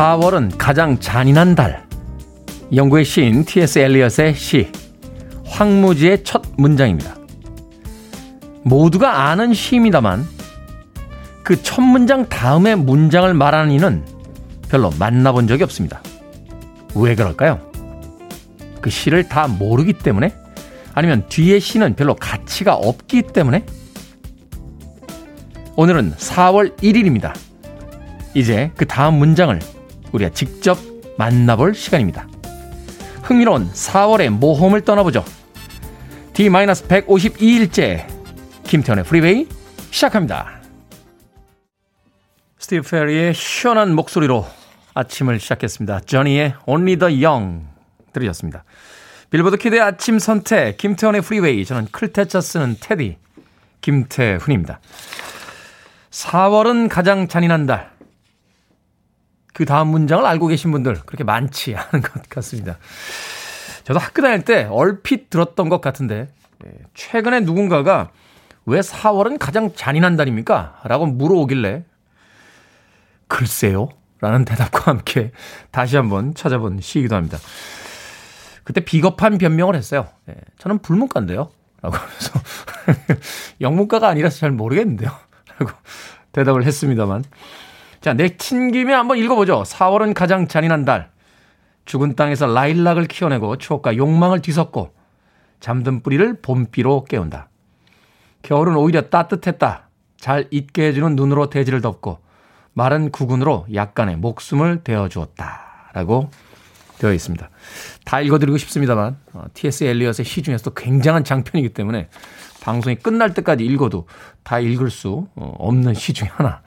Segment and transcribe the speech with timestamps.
[0.00, 1.86] 4월은 가장 잔인한 달.
[2.74, 3.80] 영국의 시인 T.S.
[3.80, 4.72] 엘리엇의 시
[5.44, 7.16] 황무지의 첫 문장입니다.
[8.64, 10.26] 모두가 아는 시입니다만
[11.44, 14.02] 그 첫 문장 다음에 문장을 말하는 이는
[14.70, 16.00] 별로 만나본 적이 없습니다.
[16.94, 17.60] 왜 그럴까요?
[18.80, 20.34] 그 시를 다 모르기 때문에?
[20.94, 23.66] 아니면 뒤에 시는 별로 가치가 없기 때문에?
[25.76, 27.34] 오늘은 4월 1일입니다.
[28.32, 29.60] 이제 그 다음 문장을
[30.12, 30.78] 우리가 직접
[31.18, 32.26] 만나볼 시간입니다.
[33.22, 35.24] 흥미로운 4월의 모험을 떠나보죠.
[36.32, 38.06] D-152일째
[38.64, 39.46] 김태현의 프리웨이
[39.90, 40.60] 시작합니다.
[42.58, 44.46] 스티브 페리의 시원한 목소리로
[44.94, 46.00] 아침을 시작했습니다.
[46.00, 47.66] 저니의 Only the Young
[48.12, 48.64] 들으셨습니다.
[49.30, 53.16] 빌보드 kid의 아침 선택 김태현의 프리웨이 저는 클테차 쓰는 테디
[53.80, 54.80] 김태훈입니다.
[56.10, 57.90] 4월은 가장 잔인한 달.
[59.52, 62.78] 그 다음 문장을 알고 계신 분들 그렇게 많지 않은 것 같습니다.
[63.84, 66.28] 저도 학교 다닐 때 얼핏 들었던 것 같은데
[66.64, 68.10] 예, 최근에 누군가가
[68.66, 70.80] 왜 4월은 가장 잔인한 달입니까?
[70.84, 71.84] 라고 물어오길래
[73.26, 73.88] 글쎄요
[74.20, 75.32] 라는 대답과 함께
[75.70, 77.38] 다시 한번 찾아본 시이기도 합니다.
[78.64, 80.08] 그때 비겁한 변명을 했어요.
[80.28, 81.50] 예, 저는 불문과인데요.
[81.82, 82.40] 라고 하면서
[83.60, 85.10] 영문과가 아니라서 잘 모르겠는데요.
[85.58, 85.72] 라고
[86.32, 87.24] 대답을 했습니다만
[88.00, 89.62] 자, 내친 김에 한번 읽어보죠.
[89.62, 91.10] 4월은 가장 잔인한 달.
[91.84, 94.94] 죽은 땅에서 라일락을 키워내고 추억과 욕망을 뒤섞고
[95.60, 97.48] 잠든 뿌리를 봄비로 깨운다.
[98.42, 99.88] 겨울은 오히려 따뜻했다.
[100.16, 102.18] 잘 잊게 해주는 눈으로 대지를 덮고
[102.72, 105.90] 마른 구근으로 약간의 목숨을 대어주었다.
[105.92, 106.30] 라고
[106.98, 107.50] 되어 있습니다.
[108.04, 109.84] 다 읽어드리고 싶습니다만 어, T.S.
[109.84, 112.08] 엘리엇의 시 중에서도 굉장한 장편이기 때문에
[112.60, 114.06] 방송이 끝날 때까지 읽어도
[114.42, 116.62] 다 읽을 수 어, 없는 시 중에 하나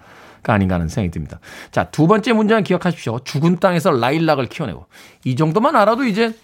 [0.52, 1.40] 아닌가 하는 생각이 듭니다.
[1.72, 3.20] 자, 두 번째 문제는 기억하십시오.
[3.24, 4.88] 죽은 땅에서 라일락을 키워내고.
[5.24, 6.36] 이 정도만 알아도 이제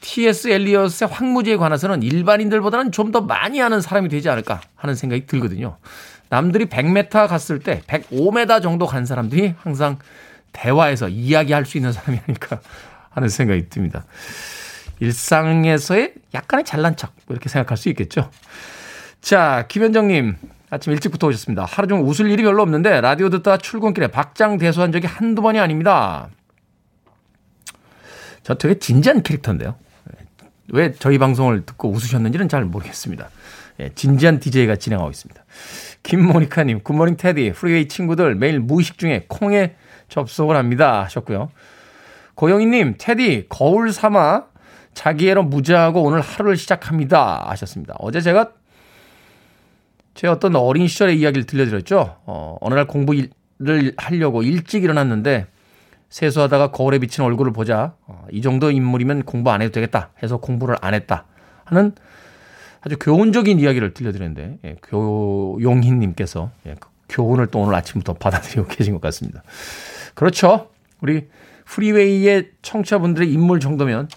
[0.00, 0.48] T.S.
[0.48, 5.78] 엘리엇의 황무지에 관해서는 일반인들보다는 좀 더 많이 아는 사람이 되지 않을까 하는 생각이 들거든요.
[6.28, 9.98] 남들이 100m 갔을 때 105m 정도 간 사람들이 항상
[10.52, 12.60] 대화에서 이야기할 수 있는 사람이 아닐까
[13.10, 14.04] 하는 생각이 듭니다.
[15.00, 18.30] 일상에서의 약간의 잘난 척, 뭐 이렇게 생각할 수 있겠죠.
[19.20, 20.36] 자, 김현정님,
[20.70, 21.64] 아침 일찍부터 오셨습니다.
[21.64, 26.28] 하루 종일 웃을 일이 별로 없는데 라디오 듣다 출근길에 박장대소한 적이 한두 번이 아닙니다.
[28.42, 29.76] 저 되게 진지한 캐릭터인데요.
[30.70, 33.30] 왜 저희 방송을 듣고 웃으셨는지는 잘 모르겠습니다.
[33.80, 35.42] 예, 진지한 DJ가 진행하고 있습니다.
[36.02, 39.76] 김모니카님, good morning 테디, 프리웨이 친구들 매일 무의식 중에 콩에
[40.08, 41.02] 접속을 합니다.
[41.04, 41.50] 하셨고요.
[42.34, 44.44] 고영희님, 테디, 거울 삼아
[44.94, 47.46] 자기애로 무장하고 오늘 하루를 시작합니다.
[47.50, 47.94] 하셨습니다.
[47.98, 48.50] 어제 제가
[50.18, 52.16] 제 어떤 어린 시절의 이야기를 들려드렸죠.
[52.26, 53.30] 어, 어느 날 공부를
[53.96, 55.46] 하려고 일찍 일어났는데
[56.08, 60.74] 세수하다가 거울에 비친 얼굴을 보자 어, 이 정도 인물이면 공부 안 해도 되겠다 해서 공부를
[60.80, 61.24] 안 했다
[61.62, 61.92] 하는
[62.80, 69.00] 아주 교훈적인 이야기를 들려드렸는데 예, 교용희님께서 예, 그 교훈을 또 오늘 아침부터 받아들이고 계신 것
[69.00, 69.44] 같습니다.
[70.14, 70.70] 그렇죠.
[71.00, 71.28] 우리
[71.64, 74.08] 프리웨이의 청취자분들의 인물 정도면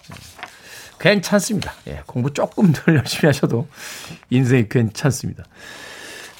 [0.98, 1.72] 괜찮습니다.
[1.86, 3.68] 예, 공부 조금 더 열심히 하셔도
[4.30, 5.44] 인생이 괜찮습니다.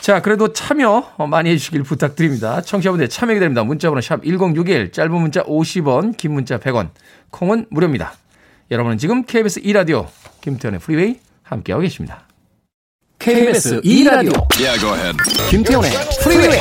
[0.02, 2.60] 자, 그래도 참여 많이 해주시길 부탁드립니다.
[2.60, 3.62] 청취자분들 참여 기다립니다.
[3.62, 6.88] 문자번호 샵 1061, 짧은 문자 50원, 긴 문자 100원,
[7.30, 8.12] 콩은 무료입니다.
[8.72, 10.08] 여러분은 지금 KBS 2라디오
[10.40, 12.26] 김태훈의 프리웨이 함께하고 계십니다.
[13.20, 15.16] KBS 2라디오 yeah, go ahead.
[15.48, 15.92] 김태훈의
[16.24, 16.58] 프리웨이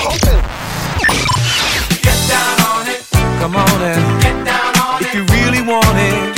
[1.97, 3.01] Get down on it.
[3.39, 4.19] Come on in.
[4.19, 5.07] Get down on it.
[5.07, 6.30] If you really want it.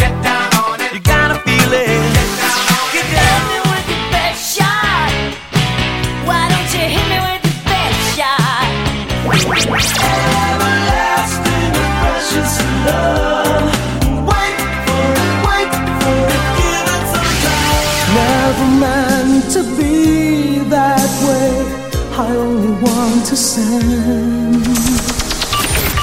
[22.15, 24.65] I only want to send.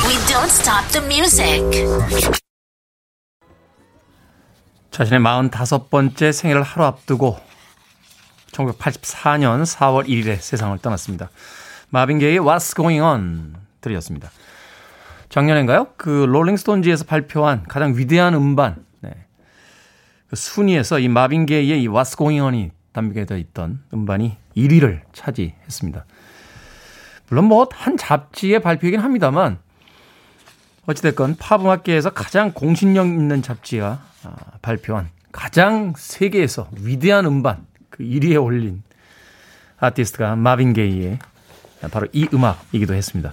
[0.07, 1.63] We don't stop the music.
[4.91, 7.39] 자신의 45번째 생일을 하루 앞두고
[8.53, 11.31] 1984년 4월 1일에 세상을 떠났습니다.
[11.91, 14.31] 마빈 게이의 What's Going On 들이었습니다.
[15.29, 15.89] 작년인가요?
[15.97, 19.11] 그 롤링스톤즈에서 발표한 가장 위대한 음반 네.
[20.29, 26.05] 그 순위에서 이 마빈 게이의 이 What's Going On이 담겨져 있던 음반이 1위를 차지했습니다.
[27.29, 29.59] 물론 뭐 한 잡지의 발표이긴 합니다만
[30.87, 38.43] 어찌됐건 팝 음악계에서 가장 공신력 있는 잡지가 아, 발표한 가장 세계에서 위대한 음반 그 1위에
[38.43, 38.83] 올린
[39.79, 41.19] 아티스트가 마빈 게이의
[41.89, 43.33] 바로 이 음악이기도 했습니다.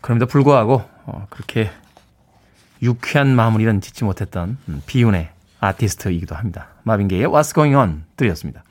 [0.00, 1.70] 그럼에도 불구하고 어, 그렇게
[2.82, 5.30] 유쾌한 마무리는 짓지 못했던 음, 비운의
[5.60, 6.68] 아티스트이기도 합니다.
[6.82, 8.64] 마빈게이의 What's Going On 들이었습니다.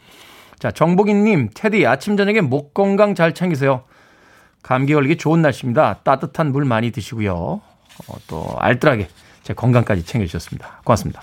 [0.60, 3.84] 자, 정복인님, 테디 아침 저녁에 목 건강 잘 챙기세요.
[4.62, 6.02] 감기 걸리기 좋은 날씨입니다.
[6.04, 7.34] 따뜻한 물 많이 드시고요.
[7.34, 9.08] 어, 또 알뜰하게
[9.44, 10.82] 제 건강까지 챙겨주셨습니다.
[10.84, 11.22] 고맙습니다.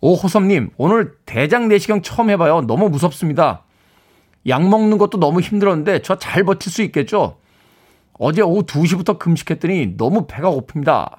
[0.00, 2.62] 오호섭님, 오늘 대장 내시경 처음 해봐요.
[2.62, 3.64] 너무 무섭습니다.
[4.46, 7.38] 약 먹는 것도 너무 힘들었는데 저 잘 버틸 수 있겠죠?
[8.14, 11.18] 어제 오후 2시부터 금식했더니 너무 배가 고픕니다.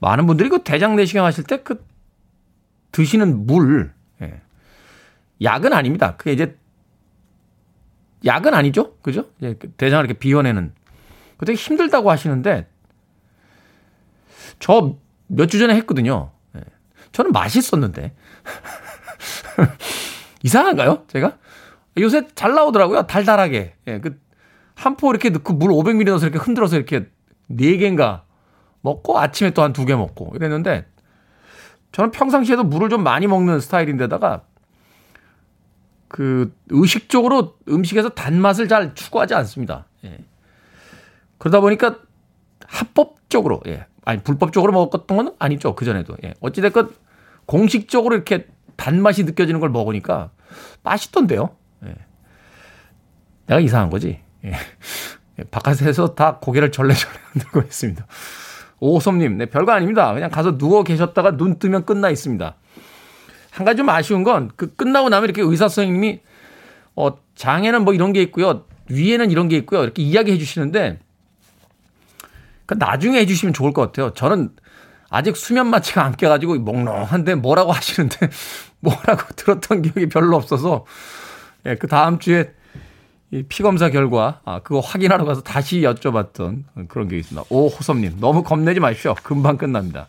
[0.00, 1.84] 많은 분들이 그 대장 내시경 하실 때 그
[2.92, 3.92] 드시는 물,
[4.22, 4.40] 예.
[5.42, 6.16] 약은 아닙니다.
[6.16, 6.56] 그게 이제
[8.24, 8.96] 약은 아니죠?
[9.02, 9.26] 그죠?
[9.42, 10.72] 예, 그 대장을 이렇게 비워내는.
[11.36, 12.68] 그 되게 힘들다고 하시는데
[14.60, 14.96] 저
[15.28, 16.30] 몇 주 전에 했거든요.
[16.56, 16.60] 예.
[17.12, 18.14] 저는 맛있었는데.
[20.44, 21.04] 이상한가요?
[21.08, 21.38] 제가?
[21.98, 23.06] 요새 잘 나오더라고요.
[23.06, 23.74] 달달하게.
[23.88, 24.20] 예, 그,
[24.76, 27.06] 한 포 이렇게 넣고 물 500ml 넣어서 이렇게 흔들어서 이렇게
[27.50, 28.22] 4개인가
[28.82, 30.86] 먹고 아침에 또 한 두 개 먹고 이랬는데
[31.92, 34.42] 저는 평상시에도 물을 좀 많이 먹는 스타일인데다가
[36.08, 39.86] 그 의식적으로 음식에서 단맛을 잘 추구하지 않습니다.
[40.04, 40.18] 예.
[41.38, 41.98] 그러다 보니까
[42.66, 43.86] 합법적으로 예.
[44.04, 45.74] 아니 불법적으로 먹었던 건 아니죠.
[45.74, 46.16] 그 전에도.
[46.24, 46.34] 예.
[46.40, 46.92] 어찌 됐건
[47.46, 48.46] 공식적으로 이렇게
[48.76, 50.30] 단맛이 느껴지는 걸 먹으니까
[50.82, 51.50] 맛있던데요.
[51.86, 51.94] 예.
[53.46, 54.20] 내가 이상한 거지.
[54.44, 54.52] 예.
[55.38, 55.42] 예.
[55.50, 58.06] 바깥에서 다 고개를 절레절레 흔들고 있습니다.
[58.80, 60.12] 오솜님, 네, 별거 아닙니다.
[60.12, 62.54] 그냥 가서 누워 계셨다가 눈 뜨면 끝나 있습니다.
[63.50, 66.20] 한 가지 좀 아쉬운 건 그 끝나고 나면 이렇게 의사 선생님이
[66.96, 68.64] 어, 장에는 뭐 이런 게 있고요.
[68.90, 69.82] 위에는 이런 게 있고요.
[69.82, 70.98] 이렇게 이야기해 주시는데
[72.66, 74.12] 그 나중에 해 주시면 좋을 것 같아요.
[74.14, 74.50] 저는
[75.14, 78.30] 아직 수면 마취가 안 깨가지고 몽롱한데 뭐라고 하시는데
[78.80, 80.84] 뭐라고 들었던 기억이 별로 없어서
[81.66, 82.52] 예, 그 다음 주에
[83.30, 87.46] 이 피검사 결과 아, 그거 확인하러 가서 다시 여쭤봤던 그런 게 있습니다.
[87.48, 89.14] 오 호섭님 너무 겁내지 마십시오.
[89.22, 90.08] 금방 끝납니다.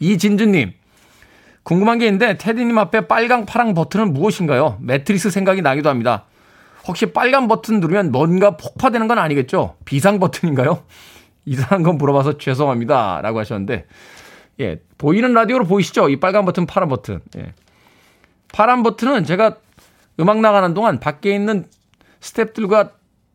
[0.00, 0.72] 이진주님
[1.62, 4.78] 궁금한 게 있는데 테디님 앞에 빨강 파랑 버튼은 무엇인가요?
[4.80, 6.24] 매트리스 생각이 나기도 합니다.
[6.88, 9.76] 혹시 빨간 버튼 누르면 뭔가 폭파되는 건 아니겠죠?
[9.84, 10.82] 비상 버튼인가요?
[11.44, 13.20] 이상한 건 물어봐서 죄송합니다.
[13.22, 13.86] 라고 하셨는데,
[14.60, 16.08] 예, 보이는 라디오로 보이시죠?
[16.08, 17.20] 이 빨간 버튼, 파란 버튼.
[17.36, 17.52] 예.
[18.52, 19.56] 파란 버튼은 제가
[20.20, 21.66] 음악 나가는 동안 밖에 있는
[22.20, 22.92] 스탭들과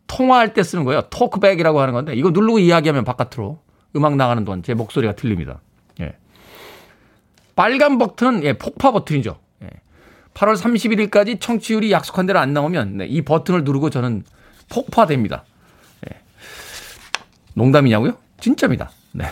[0.07, 1.01] 통화할 때 쓰는 거예요.
[1.09, 3.59] 토크백이라고 하는 건데, 이거 누르고 이야기하면 바깥으로
[3.95, 5.59] 음악 나가는 동안 제 목소리가 들립니다.
[5.99, 6.15] 예.
[7.55, 9.39] 빨간 버튼은 예, 폭파 버튼이죠.
[9.63, 9.69] 예.
[10.33, 14.23] 8월 31일까지 청취율이 약속한 대로 안 나오면 네, 이 버튼을 누르고 저는
[14.69, 15.43] 폭파됩니다.
[16.09, 16.19] 예.
[17.55, 18.17] 농담이냐고요?
[18.39, 18.91] 진짜입니다.
[19.13, 19.25] 네.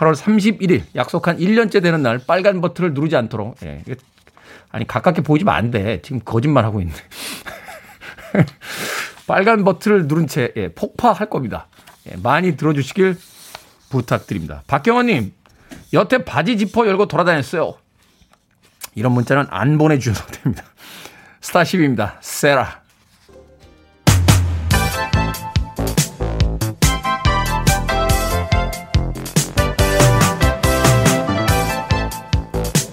[0.00, 3.82] 8월 31일 약속한 1년째 되는 날 빨간 버튼을 누르지 않도록 예.
[4.70, 6.00] 아니 가깝게 보이지면 안 돼.
[6.02, 6.92] 지금 거짓말 하고 있네.
[9.26, 11.66] 빨간 버튼을 누른 채 예, 폭파할 겁니다.
[12.10, 13.16] 예, 많이 들어주시길
[13.90, 14.62] 부탁드립니다.
[14.66, 15.34] 박경원님
[15.92, 17.74] 여태 바지 지퍼 열고 돌아다녔어요.
[18.94, 20.64] 이런 문자는 안 보내주셔도 됩니다.
[21.42, 22.16] 스타쉽입니다.
[22.20, 22.79] 세라.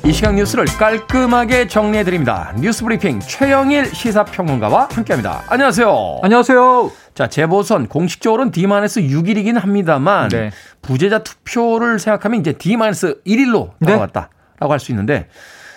[0.07, 2.53] 이 시간 뉴스를 깔끔하게 정리해드립니다.
[2.57, 5.43] 뉴스 브리핑 최영일 시사평론가와 함께합니다.
[5.49, 6.19] 안녕하세요.
[6.23, 6.91] 안녕하세요.
[7.13, 10.51] 자, 재보선 공식적으로는 D-6일이긴 합니다만 네.
[10.81, 14.29] 부재자 투표를 생각하면 이제 D-1일로 남았다라고
[14.61, 14.67] 네.
[14.69, 15.27] 할수 있는데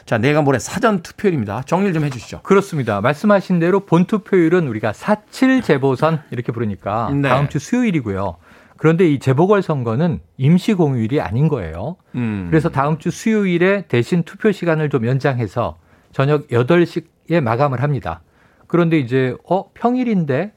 [0.06, 1.62] 자, 내일모레 사전 투표일입니다.
[1.66, 2.42] 정리를 좀 해주시죠.
[2.42, 3.00] 그렇습니다.
[3.00, 7.28] 말씀하신 대로 본 투표율은 우리가 4.7 재보선 이렇게 부르니까 네.
[7.28, 8.36] 다음 주 수요일이고요.
[8.80, 11.96] 그런데 이 재보궐 선거는 임시 공휴일이 아닌 거예요.
[12.14, 12.46] 음.
[12.48, 15.76] 그래서 다음 주 수요일에 대신 투표 시간을 좀 연장해서
[16.12, 18.22] 저녁 8시에 마감을 합니다.
[18.66, 20.52] 그런데 이제 어 평일인데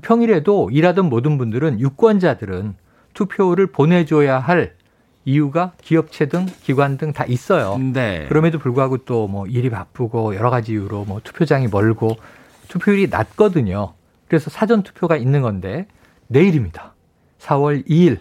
[0.00, 2.76] 평일에도 일하던 모든 분들은 유권자들은
[3.12, 4.72] 투표를 보내줘야 할
[5.26, 7.76] 이유가 기업체 등 기관 등 다 있어요.
[7.92, 8.24] 네.
[8.26, 12.16] 그럼에도 불구하고 또 뭐 일이 바쁘고 여러 가지 이유로 뭐 투표장이 멀고
[12.68, 13.92] 투표율이 낮거든요.
[14.28, 15.86] 그래서 사전 투표가 있는 건데
[16.28, 16.94] 내일입니다.
[17.46, 18.18] 4월 2일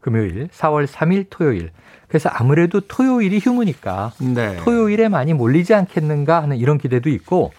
[0.00, 1.70] 금요일, 4월 3일 토요일.
[2.06, 4.56] 그래서 아무래도 토요일이 휴무니까 네.
[4.56, 7.52] 토요일에 많이 몰리지 않겠는가 하는 이런 기대도 있고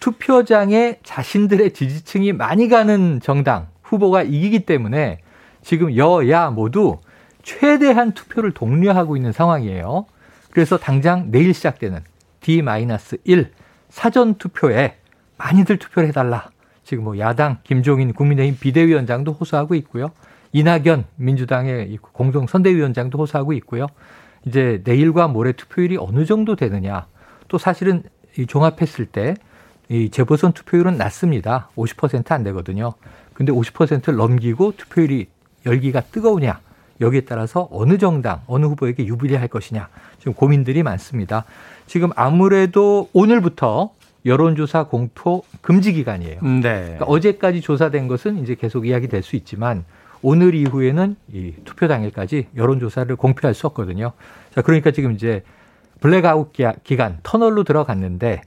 [0.00, 5.20] 투표장에 자신들의 지지층이 많이 가는 정당 후보가 이기기 때문에
[5.62, 6.98] 지금 여야 모두
[7.42, 10.06] 최대한 투표를 독려하고 있는 상황이에요.
[10.50, 12.00] 그래서 당장 내일 시작되는
[12.40, 13.48] D-1
[13.90, 14.96] 사전 투표에
[15.36, 16.50] 많이들 투표를 해달라.
[16.82, 20.10] 지금 뭐 야당 김종인 국민의힘 비대위원장도 호소하고 있고요.
[20.54, 23.86] 이낙연 민주당의 공동 선대위원장도 호소하고 있고요.
[24.46, 27.06] 이제 내일과 모레 투표율이 어느 정도 되느냐.
[27.48, 28.02] 또 사실은
[28.38, 29.34] 이 종합했을 때
[29.88, 31.68] 이 재보선 투표율은 낮습니다.
[31.76, 32.94] 50%안 되거든요.
[33.34, 35.28] 근데 50%를 넘기고 투표율이
[35.66, 36.60] 열기가 뜨거우냐
[37.00, 41.44] 여기에 따라서 어느 정당 어느 후보에게 유리할 것이냐 지금 고민들이 많습니다.
[41.86, 43.90] 지금 아무래도 오늘부터
[44.24, 46.40] 여론조사 공표 금지 기간이에요.
[46.40, 46.60] 네.
[46.60, 49.84] 그러니까 어제까지 조사된 것은 이제 계속 이야기 될 수 있지만
[50.26, 54.12] 오늘 이후에는 이 투표 당일까지 여론조사를 공표할 수 없거든요.
[54.54, 55.42] 자, 그러니까 지금 이제
[56.00, 56.50] 블랙아웃
[56.82, 58.40] 기간 터널로 들어갔는데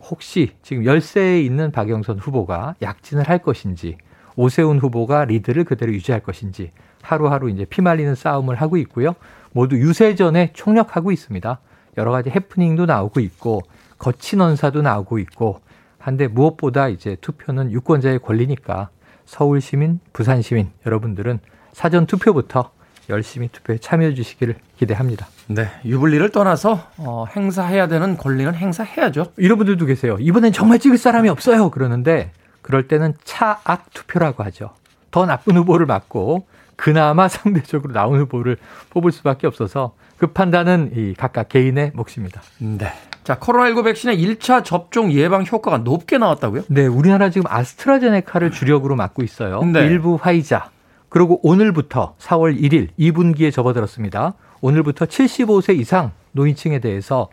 [0.00, 3.98] 혹시 지금 열세에 있는 박영선 후보가 약진을 할 것인지
[4.36, 6.70] 오세훈 후보가 리드를 그대로 유지할 것인지
[7.02, 9.14] 하루하루 이제 피말리는 싸움을 하고 있고요.
[9.52, 11.60] 모두 유세전에 총력하고 있습니다.
[11.98, 13.60] 여러 가지 해프닝도 나오고 있고
[13.98, 15.60] 거친 언사도 나오고 있고
[15.98, 18.88] 한데 무엇보다 이제 투표는 유권자의 권리니까
[19.28, 21.38] 서울 시민, 부산 시민 여러분들은
[21.72, 22.70] 사전 투표부터
[23.10, 25.28] 열심히 투표에 참여해 주시기를 기대합니다.
[25.48, 25.68] 네.
[25.84, 29.32] 유불리를 떠나서 어, 행사해야 되는 권리는 행사해야죠.
[29.36, 30.16] 이런 분들도 계세요.
[30.18, 31.68] 이번엔 정말 찍을 사람이 없어요.
[31.70, 32.32] 그러는데
[32.62, 34.70] 그럴 때는 차악 투표라고 하죠.
[35.10, 38.56] 더 나쁜 후보를 막고 그나마 상대적으로 나온 후보를
[38.90, 42.40] 뽑을 수밖에 없어서 그 판단은 이 각각 개인의 몫입니다.
[42.58, 42.92] 네.
[43.28, 46.62] 자, 코로나19 백신의 1차 접종 예방 효과가 높게 나왔다고요?
[46.68, 49.62] 네, 우리나라 지금 아스트라제네카를 주력으로 맞고 있어요.
[49.64, 49.80] 네.
[49.80, 50.70] 일부 화이자.
[51.10, 54.32] 그리고 오늘부터 4월 1일 2분기에 접어들었습니다.
[54.62, 57.28] 오늘부터 75세 이상 노인층에 대해서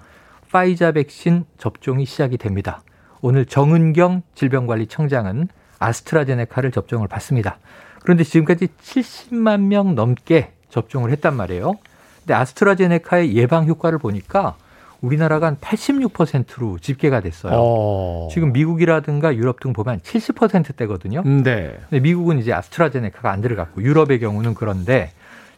[0.51, 2.81] 파이자 백신 접종이 시작이 됩니다.
[3.21, 5.47] 오늘 정은경 질병관리청장은
[5.79, 7.57] 아스트라제네카를 접종을 받습니다.
[8.03, 11.75] 그런데 지금까지 70만 명 넘게 접종을 했단 말이에요.
[12.19, 14.57] 근데 아스트라제네카의 예방 효과를 보니까
[15.05, 17.53] 우리나라가 한 86%로 집계가 됐어요.
[17.55, 18.27] 어.
[18.31, 21.21] 지금 미국이라든가 유럽 등 보면 70%대거든요.
[21.23, 21.77] 네.
[21.89, 25.11] 근데 미국은 이제 아스트라제네카가 안 들어갔고 유럽의 경우는 그런데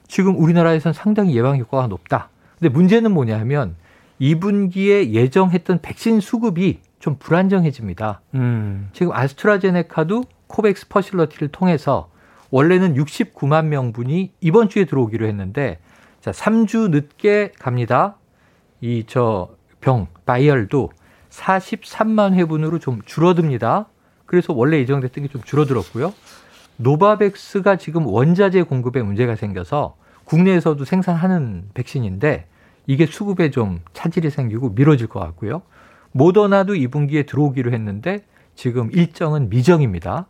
[0.07, 2.29] 지금 우리나라에서는 상당히 예방 효과가 높다.
[2.59, 3.75] 근데 문제는 뭐냐 하면
[4.19, 8.21] 2분기에 예정했던 백신 수급이 좀 불안정해집니다.
[8.35, 8.89] 음.
[8.93, 12.09] 지금 아스트라제네카도 코백스 퍼실러티를 통해서
[12.49, 15.79] 원래는 69만 명분이 이번 주에 들어오기로 했는데
[16.21, 18.15] 자, 3주 늦게 갑니다.
[18.81, 20.91] 이 저병 바이얼도
[21.29, 23.87] 43만 회분으로 좀 줄어듭니다.
[24.25, 26.13] 그래서 원래 예정됐던 게 좀 줄어들었고요.
[26.77, 32.47] 노바백스가 지금 원자재 공급에 문제가 생겨서 국내에서도 생산하는 백신인데
[32.85, 35.61] 이게 수급에 좀 차질이 생기고 미뤄질 것 같고요.
[36.11, 38.23] 모더나도 2분기에 들어오기로 했는데
[38.55, 40.27] 지금 일정은 미정입니다.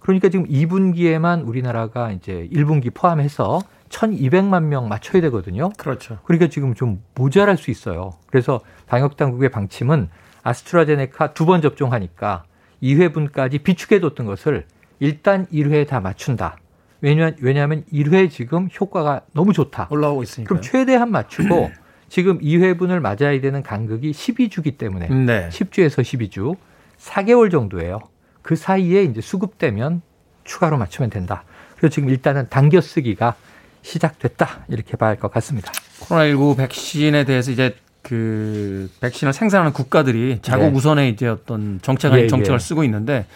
[0.00, 5.70] 그러니까 지금 2분기에만 우리나라가 이제 1분기 포함해서 1,200만 명 맞춰야 되거든요.
[5.78, 6.18] 그렇죠.
[6.24, 8.14] 그러니까 지금 좀 모자랄 수 있어요.
[8.26, 10.08] 그래서 방역 당국의 방침은
[10.42, 12.44] 아스트라제네카 두 번 접종하니까
[12.82, 14.66] 2회분까지 비축해 뒀던 것을
[15.00, 16.58] 일단 1회 다 맞춘다.
[17.00, 19.88] 왜냐, 왜냐하면 1회 지금 효과가 너무 좋다.
[19.90, 20.48] 올라오고 있으니까.
[20.48, 21.70] 그럼 최대한 맞추고
[22.08, 25.48] 지금 2회분을 맞아야 되는 간극이 12주기 때문에 네.
[25.50, 26.56] 10주에서 12주
[26.98, 28.00] 4개월 정도예요.
[28.48, 30.00] 그 사이에 이제 수급되면
[30.44, 31.44] 추가로 맞추면 된다.
[31.76, 33.34] 그래서 지금 일단은 당겨 쓰기가
[33.82, 34.64] 시작됐다.
[34.68, 35.70] 이렇게 봐야 할 것 같습니다.
[36.00, 40.70] 코로나19 백신에 대해서 이제 그 백신을 생산하는 국가들이 자국 네.
[40.70, 42.58] 우선의 이제 어떤 정책을, 예, 정책을 예.
[42.58, 43.26] 쓰고 있는데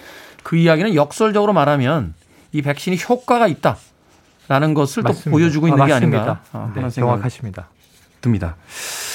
[0.43, 2.15] 그 이야기는 역설적으로 말하면
[2.53, 5.25] 이 백신이 효과가 있다라는 것을 맞습니다.
[5.25, 7.69] 또 보여주고 있는 아, 게 아닌가 아, 네, 정확하십니다.
[8.23, 8.57] 듭니다.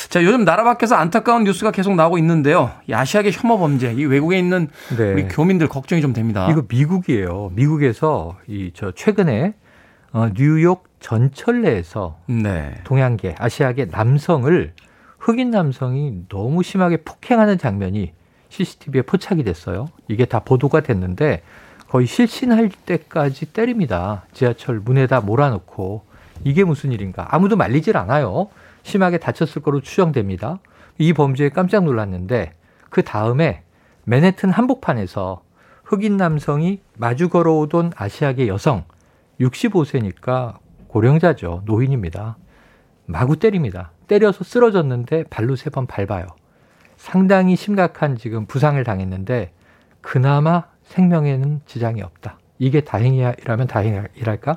[0.10, 2.72] 자, 요즘 나라 밖에서 안타까운 뉴스가 계속 나오고 있는데요.
[2.92, 5.14] 아시아계 혐오 범죄, 이 외국에 있는 네.
[5.14, 6.48] 우리 교민들 걱정이 좀 됩니다.
[6.52, 7.52] 이거 미국이에요.
[7.56, 9.56] 미국에서 이 저 최근에
[10.12, 12.76] 어, 뉴욕 전철내에서 네.
[12.84, 14.74] 동양계, 아시아계 남성을
[15.20, 18.14] 흑인 남성이 너무 심하게 폭행하는 장면이
[18.50, 19.88] CCTV에 포착이 됐어요.
[20.08, 21.42] 이게 다 보도가 됐는데
[21.90, 24.24] 거의 실신할 때까지 때립니다.
[24.34, 26.04] 지하철 문에다 몰아놓고
[26.44, 27.28] 이게 무슨 일인가?
[27.30, 28.50] 아무도 말리질 않아요.
[28.88, 30.60] 심하게 다쳤을 거로 추정됩니다.
[30.98, 32.54] 이 범죄에 깜짝 놀랐는데
[32.90, 33.64] 그 다음에
[34.06, 35.44] 맨해튼 한복판에서
[35.84, 38.86] 흑인 남성이 마주 걸어오던 아시아계 여성
[39.42, 40.56] 65세니까
[40.88, 41.64] 고령자죠.
[41.66, 42.38] 노인입니다.
[43.06, 43.92] 마구 때립니다.
[44.08, 46.26] 때려서 쓰러졌는데 발로 세 번 밟아요.
[46.96, 49.52] 상당히 심각한 지금 부상을 당했는데
[50.02, 52.40] 그나마 생명에는 지장이 없다.
[52.58, 54.56] 이게 다행이라면 다행이랄까?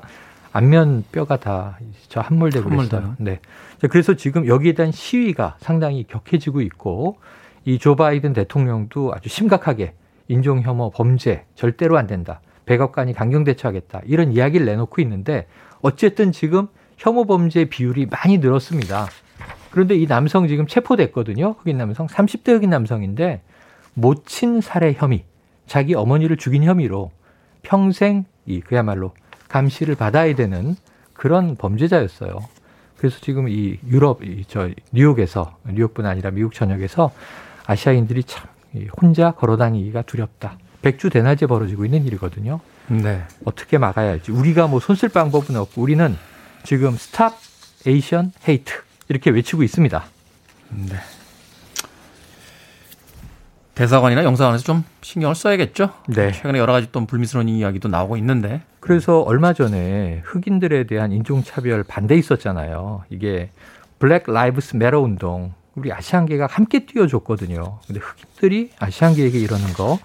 [0.51, 1.77] 안면 뼈가 다
[2.09, 3.15] 저 함몰되고 있어요.
[3.19, 3.39] 네.
[3.89, 7.17] 그래서 지금 여기에 대한 시위가 상당히 격해지고 있고
[7.63, 9.93] 이 조 바이든 대통령도 아주 심각하게
[10.27, 12.41] 인종 혐오 범죄 절대로 안 된다.
[12.65, 14.01] 백악관이 강경 대처하겠다.
[14.05, 15.47] 이런 이야기를 내놓고 있는데
[15.81, 16.67] 어쨌든 지금
[16.97, 19.07] 혐오 범죄 비율이 많이 늘었습니다.
[19.71, 21.55] 그런데 이 남성 지금 체포됐거든요.
[21.59, 23.41] 흑인 남성 30대 흑인 남성인데
[23.93, 25.23] 모친 살해 혐의,
[25.65, 27.11] 자기 어머니를 죽인 혐의로
[27.61, 29.13] 평생 이 그야말로
[29.51, 30.75] 감시를 받아야 되는
[31.13, 32.39] 그런 범죄자였어요.
[32.97, 37.11] 그래서 지금 이 유럽, 이 저 뉴욕에서 뉴욕뿐 아니라 미국 전역에서
[37.65, 38.47] 아시아인들이 참
[39.01, 40.57] 혼자 걸어다니기가 두렵다.
[40.81, 42.61] 백주 대낮에 벌어지고 있는 일이거든요.
[42.87, 43.23] 네.
[43.45, 44.31] 어떻게 막아야 할지.
[44.31, 46.15] 우리가 뭐 손쓸 방법은 없고 우리는
[46.63, 47.37] 지금 Stop
[47.85, 48.73] Asian Hate
[49.09, 50.03] 이렇게 외치고 있습니다.
[50.69, 50.95] 네.
[53.81, 55.89] 대사관이나 영사관에서 좀 신경을 써야겠죠.
[56.09, 56.31] 네.
[56.31, 58.61] 최근에 여러 가지 또 불미스러운 이야기도 나오고 있는데.
[58.79, 63.05] 그래서 얼마 전에 흑인들에 대한 인종차별 반대 있었잖아요.
[63.09, 63.49] 이게
[63.97, 65.55] Black Lives Matter 운동.
[65.73, 67.79] 우리 아시안계가 함께 뛰어줬거든요.
[67.87, 69.97] 근데 흑인들이 아시안계에게 이러는 거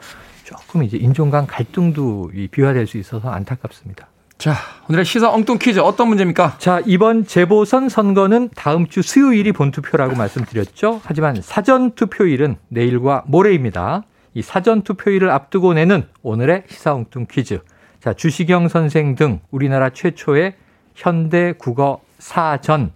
[0.44, 4.08] 조금 이제 인종 간 갈등도 비화될 수 있어서 안타깝습니다.
[4.38, 4.54] 자,
[4.90, 6.56] 오늘의 시사 엉뚱 퀴즈 어떤 문제입니까?
[6.58, 11.00] 자, 이번 재보선 선거는 다음 주 수요일이 본투표라고 말씀드렸죠.
[11.04, 14.02] 하지만 사전 투표일은 내일과 모레입니다.
[14.34, 17.60] 이 사전 투표일을 앞두고 내는 오늘의 시사 엉뚱 퀴즈.
[17.98, 20.54] 자, 주시경 선생 등 우리나라 최초의
[20.94, 22.92] 현대 국어 사전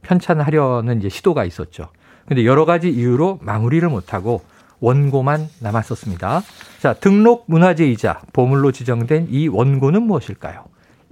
[0.00, 1.90] 편찬하려는 이제 시도가 있었죠.
[2.26, 4.42] 근데 여러 가지 이유로 마무리를 못하고
[4.80, 6.42] 원고만 남았었습니다.
[6.80, 10.64] 자, 등록 문화재이자 보물로 지정된 이 원고는 무엇일까요?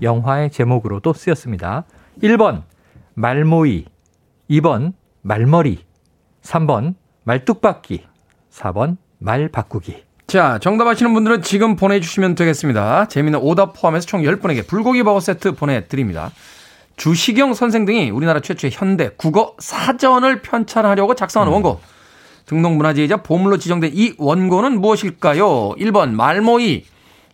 [0.02, 1.84] 영화의 제목으로도 쓰였습니다.
[2.22, 2.62] 1번
[3.14, 3.86] 말모이,
[4.50, 5.84] 2번 말머리,
[6.42, 8.04] 3번 말뚝박기,
[8.50, 10.04] 4번 말 바꾸기.
[10.26, 13.06] 자, 정답 아시는 분들은 지금 보내주시면 되겠습니다.
[13.06, 16.32] 재미있는 오답 포함해서 총 10분에게 불고기 버거 세트 보내드립니다.
[16.96, 21.52] 주시경 선생 등이 우리나라 최초의 현대 국어 사전을 편찬하려고 작성한 음.
[21.52, 21.80] 원고.
[22.46, 25.74] 등록문화재이자 보물로 지정된 이 원고는 무엇일까요?
[25.78, 26.84] 1번 말모이,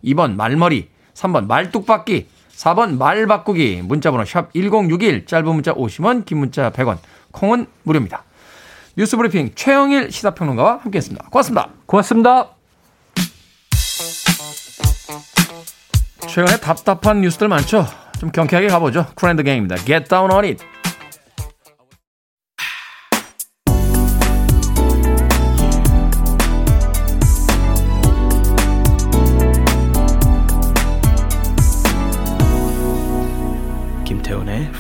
[0.05, 2.29] 2번 말머리, 3번 말뚝박기,
[2.63, 6.99] 4번 말 바꾸기 문자번호 샵 1061 짧은 문자 50원 긴 문자 100원
[7.33, 8.23] 콩은 무료입니다.
[8.97, 11.27] 뉴스 브리핑 최영일 시사평론가와 함께했습니다.
[11.31, 11.69] 고맙습니다.
[11.87, 12.51] 고맙습니다.
[16.29, 17.87] 최근에 답답한 뉴스들 많죠?
[18.21, 19.07] 좀 경쾌하게 가보죠.
[19.17, 19.77] Kool and the Gang입니다.
[19.85, 20.65] Get down on it.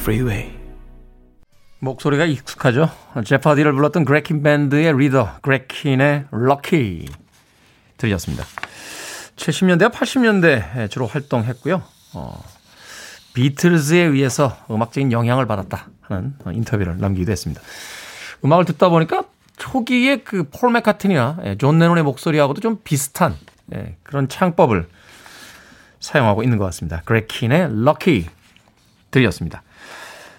[0.03, 0.51] Freeway.
[1.79, 2.91] 목소리가 익숙하죠.
[3.25, 7.09] Jeopardy를 불렀던 그레킨 밴드의 리더 그레킨의 럭키
[7.99, 8.45] 들으셨습니다.
[9.37, 11.83] 70년대와 80년대 주로 활동했고요.
[12.15, 12.45] 어,
[13.35, 17.61] 비틀즈에 의해서 음악적인 영향을 받았다 하는 인터뷰를 남기기도 했습니다.
[18.45, 19.23] 음악을 듣다 보니까
[19.57, 23.37] 초기에 그 폴 맥카트니나 예, 존 레논의 목소리하고도 좀 비슷한
[23.75, 24.89] 예, 그런 창법을
[26.01, 27.03] 사용하고 있는 것 같습니다.
[27.05, 28.29] 그레킨의 럭키
[29.13, 29.63] 들이었습니다.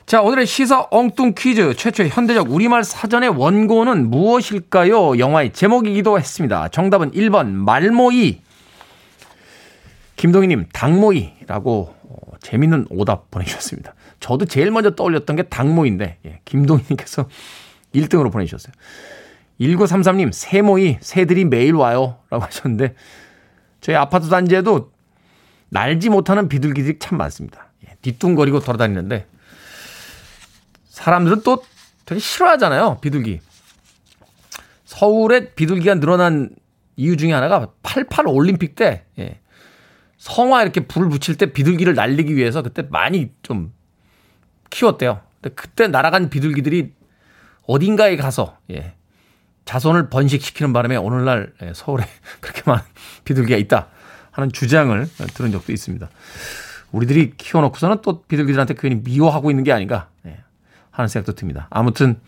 [0.05, 5.17] 자, 오늘의 시사 엉뚱 퀴즈 최초의 현대적 우리말 사전의 원고는 무엇일까요?
[5.17, 6.67] 영화의 제목이기도 했습니다.
[6.67, 8.41] 정답은 1번 말모이.
[10.17, 13.95] 김동희님 닭모이라고 어, 재밌는 오답 보내주셨습니다.
[14.19, 17.27] 저도 제일 먼저 떠올렸던 게 닭모인데 예, 김동희님께서
[17.95, 18.73] 1등으로 보내주셨어요.
[19.59, 22.95] 1933님 새모이 새들이 매일 와요 라고 하셨는데
[23.81, 24.91] 저희 아파트 단지에도
[25.69, 27.71] 날지 못하는 비둘기들이 참 많습니다.
[27.87, 29.27] 예, 뒤뚱거리고 돌아다니는데
[30.93, 31.63] 사람들은 또
[32.05, 32.99] 되게 싫어하잖아요.
[33.01, 33.39] 비둘기.
[34.85, 36.51] 서울에 비둘기가 늘어난
[36.95, 39.39] 이유 중에 하나가 88 올림픽 때 예.
[40.17, 43.73] 성화 이렇게 불을 붙일 때 비둘기를 날리기 위해서 그때 많이 좀
[44.69, 45.21] 키웠대요.
[45.41, 46.93] 근데 그때 날아간 비둘기들이
[47.65, 48.93] 어딘가에 가서 예.
[49.65, 52.05] 자손을 번식시키는 바람에 오늘날 예, 서울에
[52.39, 52.83] 그렇게 많은
[53.25, 53.87] 비둘기가 있다
[54.29, 56.07] 하는 주장을 들은 적도 있습니다.
[56.91, 60.43] 우리들이 키워놓고서는 또 비둘기들한테 괜히 미워하고 있는 게 아닌가 예.
[60.93, 61.67] 하는 생각도 듭니다.
[61.69, 62.19] 아무튼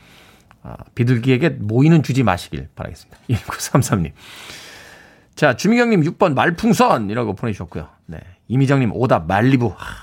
[0.64, 3.18] 아, 비둘기에게 모이는 주지 마시길 바라겠습니다.
[3.30, 4.12] 1933님.
[5.36, 7.88] 자, 주미경님 6번 말풍선이라고 보내주셨고요.
[8.08, 8.20] 네.
[8.48, 9.68] 이미정님 오답 말리부.
[9.68, 9.96] 하,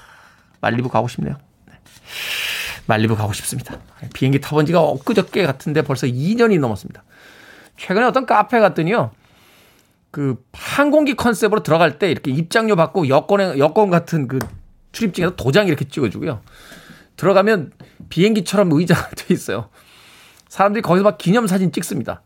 [0.60, 1.36] 말리부 가고 싶네요.
[1.66, 1.74] 네.
[2.86, 3.78] 말리부 가고 싶습니다.
[4.14, 7.02] 비행기 타본 지가 엊그저께 같은데 벌써 2년이 넘었습니다.
[7.76, 9.10] 최근에 어떤 카페 갔더니요.
[10.12, 14.38] 그 항공기 컨셉으로 들어갈 때 이렇게 입장료 받고 여권에 여권 같은 그
[14.92, 16.42] 출입증에서 도장 이렇게 찍어주고요.
[17.22, 17.70] 들어가면
[18.08, 19.68] 비행기처럼 의자가 돼 있어요.
[20.48, 22.22] 사람들이 거기서 막 기념사진 찍습니다.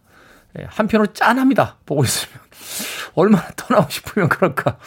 [0.59, 1.77] 예, 한편으로 짠합니다.
[1.85, 2.39] 보고 있으면.
[3.15, 4.79] 얼마나 떠나고 싶으면 그럴까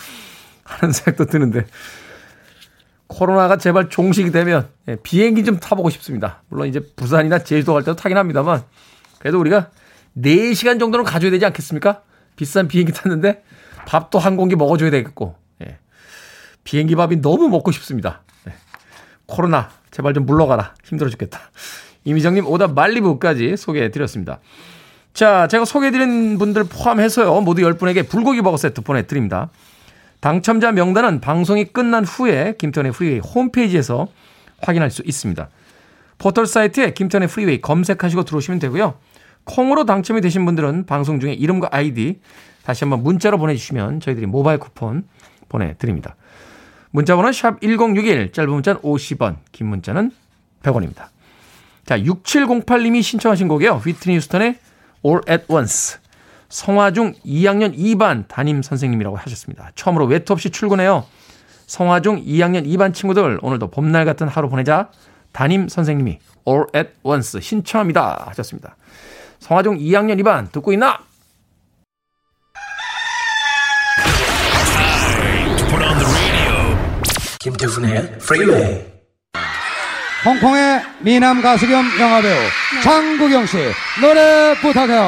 [0.64, 1.68] 하는 생각도 드는데.
[3.06, 6.42] 코로나가 제발 종식이 되면 예, 비행기 좀 타보고 싶습니다.
[6.50, 8.64] 물론 이제 부산이나 제주도 갈 때도 타긴 합니다만
[9.20, 9.70] 그래도 우리가
[10.18, 12.02] 4시간 정도는 가져야 되지 않겠습니까?
[12.36, 13.44] 비싼 비행기 탔는데
[13.86, 15.78] 밥도 한 공기 먹어줘야 되겠고 예.
[16.64, 18.24] 비행기 밥이 너무 먹고 싶습니다.
[19.30, 19.36] 예.
[19.36, 20.74] 코로나 제발 좀 물러가라.
[20.84, 21.40] 힘들어 죽겠다.
[22.06, 24.40] 이미정님 오답 말리부까지 소개해드렸습니다.
[25.14, 27.42] 자, 제가 소개해드린 분들 포함해서요.
[27.42, 29.50] 모두 10분에게 불고기 버거 세트 보내드립니다.
[30.20, 34.08] 당첨자 명단은 방송이 끝난 후에 김태훈의 프리웨이 홈페이지에서
[34.62, 35.50] 확인할 수 있습니다.
[36.18, 38.96] 포털 사이트에 김태훈의 프리웨이 검색하시고 들어오시면 되고요.
[39.46, 42.20] 콩으로 당첨이 되신 분들은 방송 중에 이름과 아이디
[42.64, 45.06] 다시 한번 문자로 보내주시면 저희들이 모바일 쿠폰
[45.48, 46.16] 보내드립니다.
[46.92, 50.12] 문자번호는 샵 1061, 짧은 문자는 50원, 긴 문자는
[50.64, 51.08] 100원입니다.
[51.86, 53.76] 자, 6708님이 신청하신 곡이에요.
[53.76, 54.56] 휘트니 휴스턴의
[55.06, 55.98] All at Once.
[56.50, 59.72] 성화중 2학년 2반 담임 선생님이라고 하셨습니다.
[59.76, 61.06] 처음으로 외투 없이 출근해요.
[61.68, 64.90] 성화중 2학년 2반 친구들 오늘도 봄날 같은 하루 보내자
[65.32, 68.76] 담임 선생님이 All at Once 신청합니다 하셨습니다.
[69.40, 71.00] 성화중 2학년 2반 듣고 있나?
[77.40, 78.82] 김태훈의 프리웨이
[80.26, 82.36] 홍콩의 미남 가수 겸 영화배우
[82.84, 83.56] 장국영 씨
[84.02, 85.02] 노래 부탁해요.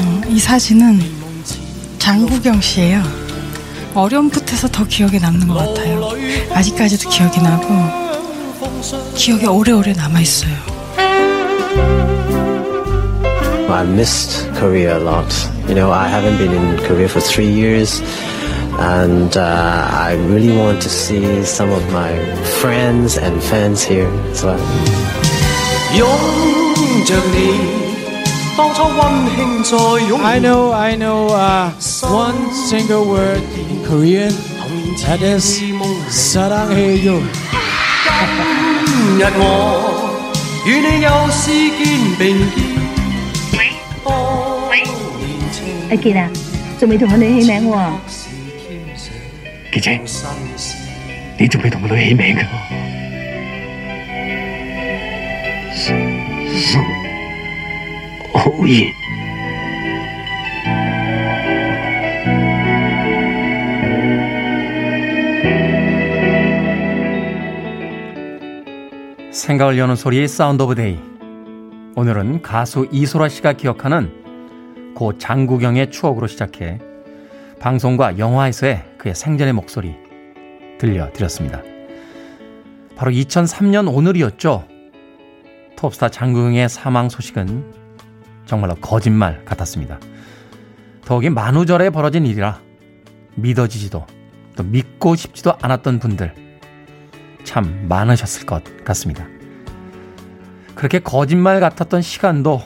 [0.00, 1.00] 어, 이 사진은
[1.98, 3.02] 장국영 씨예요.
[3.92, 6.08] 어렴풋해서 더 기억에 남는 것 같아요.
[6.50, 7.68] 아직까지도 기억이 나고
[9.14, 10.69] 기억에 오래오래 남아 있어요.
[13.69, 15.31] I missed Korea a lot.
[15.67, 18.01] You know, I haven't been in Korea for three years.
[18.77, 22.11] And uh, I really want to see some of my
[22.59, 24.59] friends and fans here as well.
[30.23, 31.71] I know, I know uh,
[32.03, 34.33] one single word in Korean.
[35.05, 35.61] That is
[36.09, 37.21] 사랑해요.
[40.66, 41.86] 与你有诗肩
[42.18, 42.56] 并肩。
[43.56, 43.60] 喂，
[45.90, 46.30] 阿杰啊，
[46.78, 47.92] 仲未同我女起名喎、
[49.72, 50.00] 杰姐，
[51.38, 52.42] 你仲未同我女起名噶？
[58.32, 58.99] 好热。
[69.50, 70.96] 생각을 여는 소리의 Sound of Day.
[71.96, 76.78] 오늘은 가수 이소라 씨가 기억하는 고 장국영의 추억으로 시작해
[77.58, 79.96] 방송과 영화에서의 그의 생전의 목소리
[80.78, 81.62] 들려드렸습니다.
[82.94, 84.68] 바로 2003년 오늘이었죠.
[85.74, 87.72] 톱스타 장국영의 사망 소식은
[88.46, 89.98] 정말로 거짓말 같았습니다.
[91.04, 92.60] 더욱이 만우절에 벌어진 일이라
[93.34, 94.06] 믿어지지도
[94.54, 96.34] 또 믿고 싶지도 않았던 분들
[97.42, 99.26] 참 많으셨을 것 같습니다.
[100.80, 102.62] 그렇게 거짓말 같았던 시간도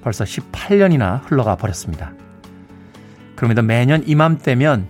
[0.00, 2.14] 벌써 18년이나 흘러가 버렸습니다.
[3.34, 4.88] 그럼에도 매년 이맘때면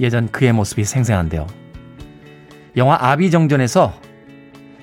[0.00, 1.46] 예전 그의 모습이 생생한데요.
[2.76, 3.98] 영화 아비정전에서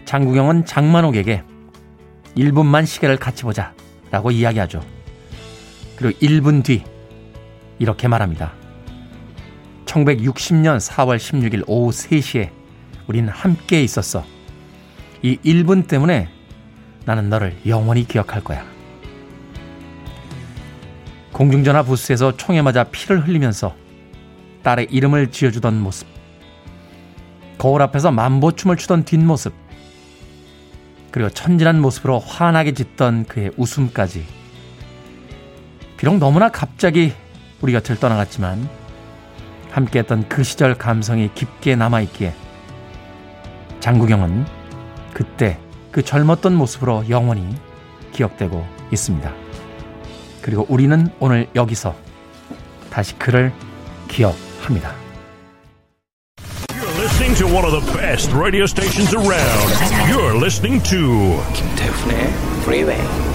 [0.05, 1.43] 장국영은 장만옥에게
[2.35, 3.75] 1분만 시계를 같이 보자
[4.09, 4.81] 라고 이야기하죠.
[5.95, 6.85] 그리고 1분 뒤
[7.77, 8.53] 이렇게 말합니다.
[9.85, 12.49] 1960년 4월 16일 오후 3시에
[13.05, 14.38] 우린 함께 있었어.
[15.21, 16.29] 이 1분 때문에
[17.05, 18.65] 나는 너를 영원히 기억할 거야.
[21.33, 23.75] 공중전화 부스에서 총에 맞아 피를 흘리면서
[24.63, 26.07] 딸의 이름을 지어주던 모습.
[27.57, 29.53] 거울 앞에서 만보춤을 추던 뒷모습.
[31.11, 34.25] 그리고 천진한 모습으로 환하게 짓던 그의 웃음까지.
[35.97, 37.13] 비록 너무나 갑자기
[37.61, 38.69] 우리 곁을 떠나갔지만
[39.71, 42.33] 함께했던 그 시절 감성이 깊게 남아있기에
[43.79, 44.58] 장국영은
[45.19, 45.59] 그때
[45.91, 47.45] 그 젊었던 모습으로 영원히
[48.13, 49.33] 기억되고 있습니다.
[50.41, 51.93] 그리고 우리는 오늘 여기서
[52.89, 53.51] 다시 그를
[54.07, 54.95] 기억합니다.
[56.71, 60.09] You're listening to one of the best radio stations around.
[60.09, 63.28] You're listening to 김태훈의 프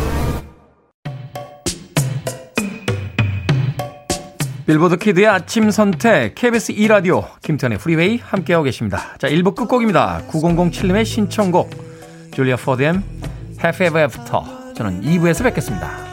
[4.66, 8.98] 빌보드 키드의 아침 선택 KBS 2라디오 김태훈의 프리웨이 함께하고 계십니다.
[9.18, 10.22] 자 1부 끝곡입니다.
[10.30, 11.70] 9007님의 신청곡
[12.32, 13.00] 줄리아 포덤의
[13.62, 16.03] Happy Ever After 저는 2부에서 뵙겠습니다.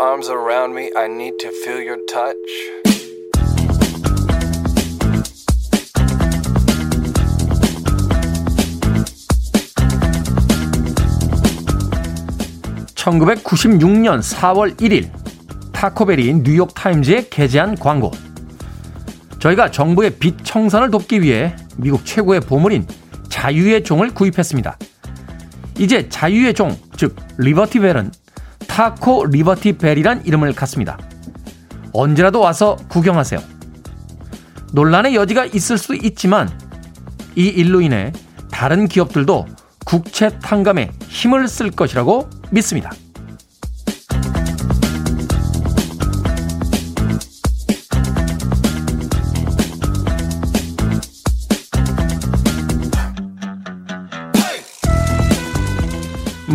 [0.00, 0.90] Arms around me.
[0.96, 2.36] I need to feel your touch.
[12.94, 15.10] (1996년 4월 1일)
[15.72, 18.10] 타코벨이 뉴욕타임즈에 게재한 광고
[19.38, 22.86] 저희가 정부의 빚 청산을 돕기 위해 미국 최고의 보물인
[23.28, 24.76] 자유의 종을 구입했습니다.
[25.78, 28.10] 이제 자유의 종, 즉 리버티벨은
[28.68, 30.96] 타코 리버티 벨이란 이름을 갖습니다.
[31.92, 33.42] 언제라도 와서 구경하세요.
[34.72, 36.48] 논란의 여지가 있을 수도 있지만
[37.34, 38.12] 이 일로 인해
[38.52, 39.46] 다른 기업들도
[39.84, 42.92] 국채 탕감에 힘을 쓸 것이라고 믿습니다.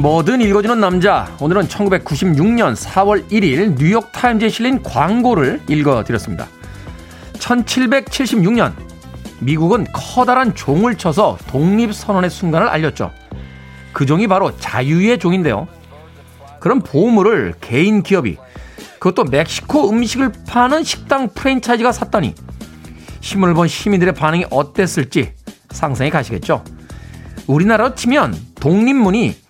[0.04, 1.34] 뭐든 읽어주는 남자.
[1.40, 6.50] 오늘은 1996년 4월 1일 뉴욕타임즈에 실린 광고를 읽어드렸습니다.
[7.36, 8.74] 1776년
[9.40, 13.12] 미국은 커다란 종을 쳐서 독립선언의 순간을 알렸죠.
[13.94, 15.70] 그 종이 바로 자유의 종인데요.
[16.60, 18.36] 그런 보물을 개인 기업이
[19.00, 22.36] 그것도 멕시코 음식을 파는 식당 프랜차이즈가 샀다니
[23.22, 25.32] 신문을 본 시민들의 반응이 어땠을지
[25.72, 26.62] 상상해 가시겠죠.
[27.48, 29.43] 우리나라로 치면 독립문이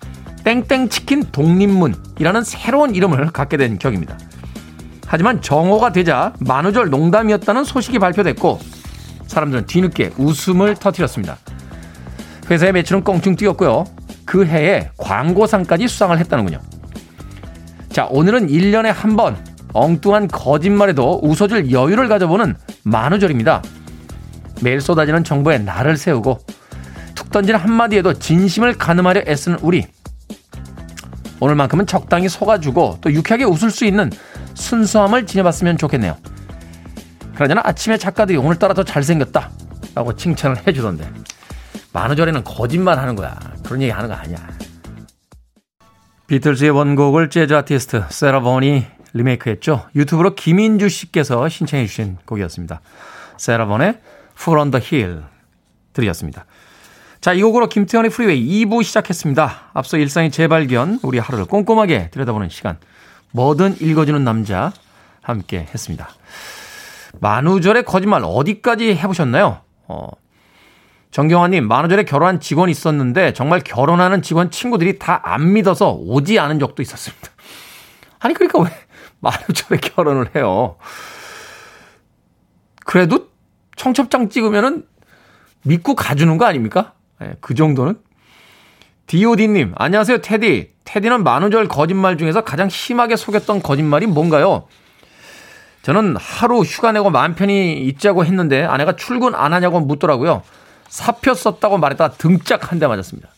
[0.44, 4.18] 땡땡치킨 독립문이라는 새로운 이름을 갖게 된 격입니다.
[5.08, 8.60] 하지만 정오가 되자 만우절 농담이었다는 소식이 발표됐고
[9.28, 11.38] 사람들은 뒤늦게 웃음을 터뜨렸습니다.
[12.50, 13.86] 회사의 매출은 껑충 뛰었고요.
[14.26, 16.60] 그 해에 광고상까지 수상을 했다는군요.
[17.90, 19.38] 자, 오늘은 1년에 한 번
[19.74, 23.62] 엉뚱한 거짓말에도 웃어줄 여유를 가져보는 만우절입니다.
[24.62, 26.40] 매일 쏟아지는 정보에 나를 세우고
[27.16, 29.86] 툭 던지는 한마디에도 진심을 가늠하려 애쓰는 우리.
[31.44, 34.10] 오늘만큼은 적당히 속아주고 또 유쾌하게 웃을 수 있는
[34.54, 36.18] 순수함을 지녀봤으면 좋겠네요.
[37.36, 39.50] 그러잖아 아침에 작가들이 오늘따라 더 잘생겼다
[39.94, 41.10] 라고 칭찬을 해주던데
[41.92, 43.38] 만우절에는 거짓말 하는 거야.
[43.64, 44.38] 그런 얘기 하는 거 아니야.
[46.28, 49.88] 비틀즈의 원곡을 재즈 아티스트 세라본이 리메이크했죠.
[49.96, 52.80] 유튜브로 김인주 씨께서 신청해 주신 곡이었습니다.
[53.38, 54.00] 세라 본의
[54.40, 55.24] Fool on the Hill
[55.92, 56.46] 들으셨습니다.
[57.24, 59.70] 자, 이 곡으로 김태훈의 프리웨이 2부 시작했습니다.
[59.74, 62.78] 앞서 일상의 재발견, 우리 하루를 꼼꼼하게 들여다보는 시간.
[63.32, 64.74] 뭐든 읽어주는 남자
[65.22, 66.10] 함께 했습니다.
[67.22, 69.62] 만우절의 거짓말 어디까지 해보셨나요?
[69.88, 70.10] 어,
[71.12, 76.82] 정경환님, 만우절에 결혼한 직원이 있었는데 정말 결혼하는 직원 친구들이 다 안 믿어서 오지 않은 적도
[76.82, 77.30] 있었습니다.
[78.20, 78.70] 아니, 그러니까 왜
[79.22, 80.76] 만우절에 결혼을 해요?
[82.86, 83.30] 그래도
[83.78, 84.86] 청첩장 찍으면은
[85.62, 86.93] 믿고 가주는 거 아닙니까?
[87.20, 88.00] 네, 그 정도는?
[89.08, 90.72] DOD님, 안녕하세요, 테디.
[90.86, 94.68] 테디는 만우절 거짓말 중에서 가장 심하게 속였던 거짓말이 뭔가요?
[95.82, 100.44] 저는 하루 휴가 내고 마음 편히 있자고 했는데 아내가 출근 안 하냐고 묻더라고요.
[100.88, 103.30] 사표 썼다고 말했다가 등짝 한 대 맞았습니다.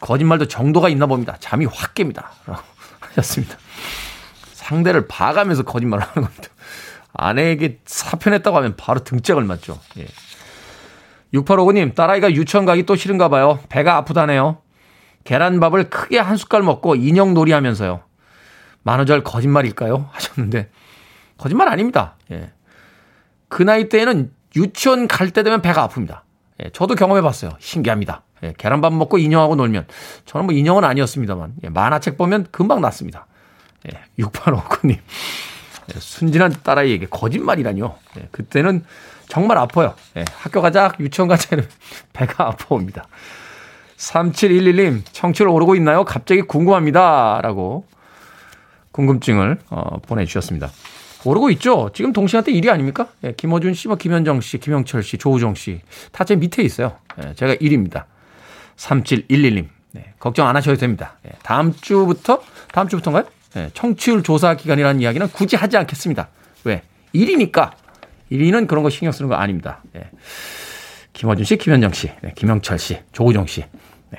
[0.00, 1.36] 거짓말도 정도가 있나 봅니다.
[1.40, 2.24] 잠이 확 깹니다.
[2.46, 2.62] 라고
[3.00, 3.56] 하셨습니다.
[4.52, 6.48] 상대를 봐가면서 거짓말을 하는 겁니다.
[7.12, 9.78] 아내에게 사표 냈다고 하면 바로 등짝을 맞죠.
[9.98, 10.06] 예.
[11.34, 13.58] 6859님, 딸아이가 유치원 가기 또 싫은가 봐요.
[13.68, 14.58] 배가 아프다네요.
[15.24, 18.00] 계란밥을 크게 한 숟갈 먹고 인형 놀이 하면서요.
[18.82, 20.08] 만우절 거짓말일까요?
[20.12, 20.70] 하셨는데,
[21.36, 22.14] 거짓말 아닙니다.
[22.30, 22.52] 예.
[23.48, 26.20] 그 나이 때에는 유치원 갈 때 되면 배가 아픕니다.
[26.64, 27.50] 예, 저도 경험해 봤어요.
[27.58, 28.22] 신기합니다.
[28.42, 29.86] 예, 계란밥 먹고 인형하고 놀면.
[30.24, 33.26] 저는 뭐 인형은 아니었습니다만, 예, 만화책 보면 금방 낫습니다.
[33.92, 34.98] 예, 6859님.
[35.94, 37.96] 예, 순진한 딸아이에게 거짓말이라뇨.
[38.18, 38.84] 예, 그때는
[39.28, 39.94] 정말 아파요.
[40.16, 41.70] 예, 학교 가자, 유치원 가자, 이러면
[42.12, 43.06] 배가 아파옵니다.
[43.96, 46.04] 3711님, 청취를 오르고 있나요?
[46.04, 47.40] 갑자기 궁금합니다.
[47.42, 47.86] 라고
[48.92, 50.70] 궁금증을 어, 보내주셨습니다.
[51.24, 51.90] 오르고 있죠?
[51.94, 53.08] 지금 동시간대 1위 아닙니까?
[53.24, 55.80] 예, 김어준 씨, 뭐 김현정 씨, 김영철 씨, 조우정 씨.
[56.12, 56.96] 다 제 밑에 있어요.
[57.24, 58.04] 예, 제가 1위입니다.
[58.76, 59.68] 3711님.
[59.92, 61.16] 네, 걱정 안 하셔도 됩니다.
[61.26, 63.24] 예, 다음 주부터, 다음 주부터인가요?
[63.56, 66.28] 예, 청취율 조사 기간이라는 이야기는 굳이 하지 않겠습니다.
[66.64, 66.82] 왜?
[67.14, 67.72] 1위니까.
[68.30, 69.82] 1위는 그런 거 신경 쓰는 거 아닙니다.
[69.96, 70.10] 예.
[71.12, 73.64] 김어준 씨, 김현정 씨, 네, 김영철 씨, 조우정 씨.
[74.10, 74.18] 네.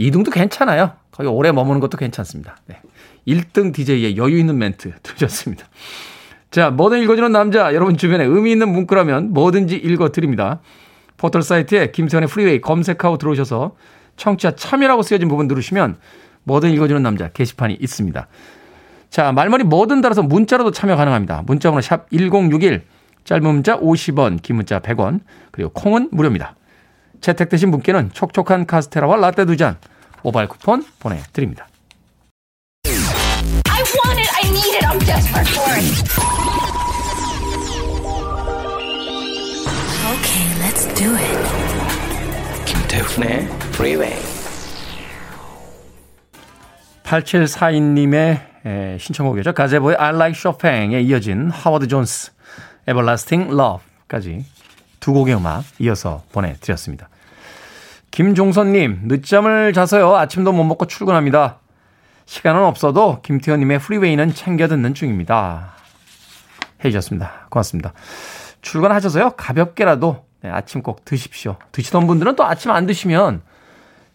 [0.00, 0.92] 2등도 괜찮아요.
[1.12, 2.56] 거기 오래 머무는 것도 괜찮습니다.
[2.66, 2.80] 네.
[3.26, 5.66] 1등 DJ의 여유 있는 멘트 들으셨습니다.
[6.50, 10.60] 자, 뭐든 읽어주는 남자, 여러분 주변에 의미 있는 문구라면 뭐든지 읽어드립니다.
[11.18, 13.76] 포털 사이트에 김태훈의 프리웨이 검색하고 들어오셔서
[14.16, 15.98] 청취자 참여라고 쓰여진 부분 누르시면
[16.48, 18.26] 뭐든 읽어주는 남자 게시판이 있습니다.
[19.10, 21.42] 자, 말머리 뭐든 달아서 문자로도 참여 가능합니다.
[21.46, 22.84] 문자 번호 샵 1061,
[23.24, 25.20] 짧은 문자 50원, 긴 문자 100원,
[25.52, 26.56] 그리고 콩은 무료입니다.
[27.20, 29.76] 채택되신 분께는 촉촉한 카스테라와 라떼 두 잔,
[30.22, 31.68] 모바일 쿠폰 보내드립니다.
[32.84, 35.84] I want it, I need it, I'm desperate for it.
[40.14, 41.38] Okay, let's do it.
[42.66, 44.37] 김태훈의 Freeway.
[47.08, 49.54] 8742님의 신청곡이죠.
[49.54, 52.32] 가제보의 I Like Chopin에 이어진 하워드 존스,
[52.86, 54.44] Everlasting Love까지
[55.00, 57.08] 두 곡의 음악 이어서 보내드렸습니다.
[58.10, 60.16] 김종선님, 늦잠을 자서요.
[60.16, 61.60] 아침도 못 먹고 출근합니다.
[62.26, 65.72] 시간은 없어도 김태현님의 프리웨이는 챙겨 듣는 중입니다.
[66.84, 67.46] 해주셨습니다.
[67.48, 67.94] 고맙습니다.
[68.60, 69.30] 출근하셔서요.
[69.30, 71.56] 가볍게라도 네, 아침 꼭 드십시오.
[71.72, 73.40] 드시던 분들은 또 아침 안 드시면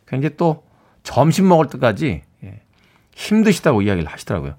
[0.08, 0.64] 굉장히 또
[1.02, 2.24] 점심 먹을 때까지 예,
[3.16, 4.56] 힘드시다고 이야기를 하시더라고요.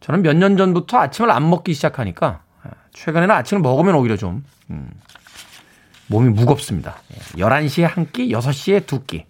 [0.00, 4.90] 저는 몇 년 전부터 아침을 안 먹기 시작하니까 아, 최근에는 아침을 먹으면 오히려 좀 음,
[6.08, 6.96] 몸이 무겁습니다.
[7.36, 9.24] 11시에 예, 한 끼, 6시에 두 끼.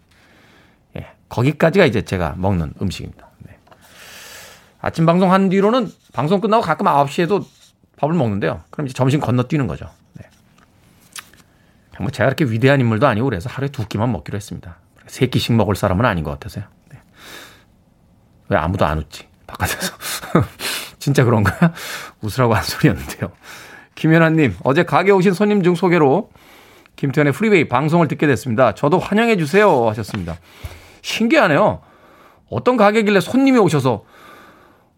[0.97, 3.29] 예, 거기까지가 이제 제가 먹는 음식입니다.
[3.39, 3.57] 네.
[4.81, 7.45] 아침 방송 한 뒤로는 방송 끝나고 가끔 9시에도
[7.97, 8.63] 밥을 먹는데요.
[8.71, 9.89] 그럼 이제 점심 건너뛰는 거죠.
[10.15, 10.27] 네.
[12.01, 14.77] 뭐 제가 그렇게 위대한 인물도 아니고 그래서 하루에 두 끼만 먹기로 했습니다.
[15.07, 16.65] 세 끼씩 먹을 사람은 아닌 것 같아서요.
[18.49, 18.57] 네.
[18.57, 19.27] 왜 아무도 안 웃지?
[19.47, 19.95] 바깥에서.
[20.99, 21.73] 진짜 그런 거야?
[22.23, 23.31] 웃으라고 한 소리였는데요.
[23.95, 26.31] 김연아님, 어제 가게 오신 손님 중 소개로
[26.97, 28.75] 김태훈의 프리웨이 방송을 듣게 됐습니다.
[28.75, 30.37] 저도 환영해 주세요 하셨습니다.
[31.03, 31.81] 신기하네요.
[32.51, 34.05] 어떤 가게길래 손님이 오셔서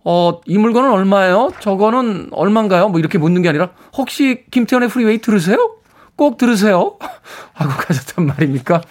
[0.04, 1.50] 어, 이 물건은 얼마예요?
[1.58, 2.88] 저거는 얼마인가요?
[2.90, 5.76] 뭐 이렇게 묻는 게 아니라 혹시 김태훈의 프리웨이 들으세요?
[6.14, 6.96] 꼭 들으세요?
[7.54, 8.82] 하고 가셨단 말입니까?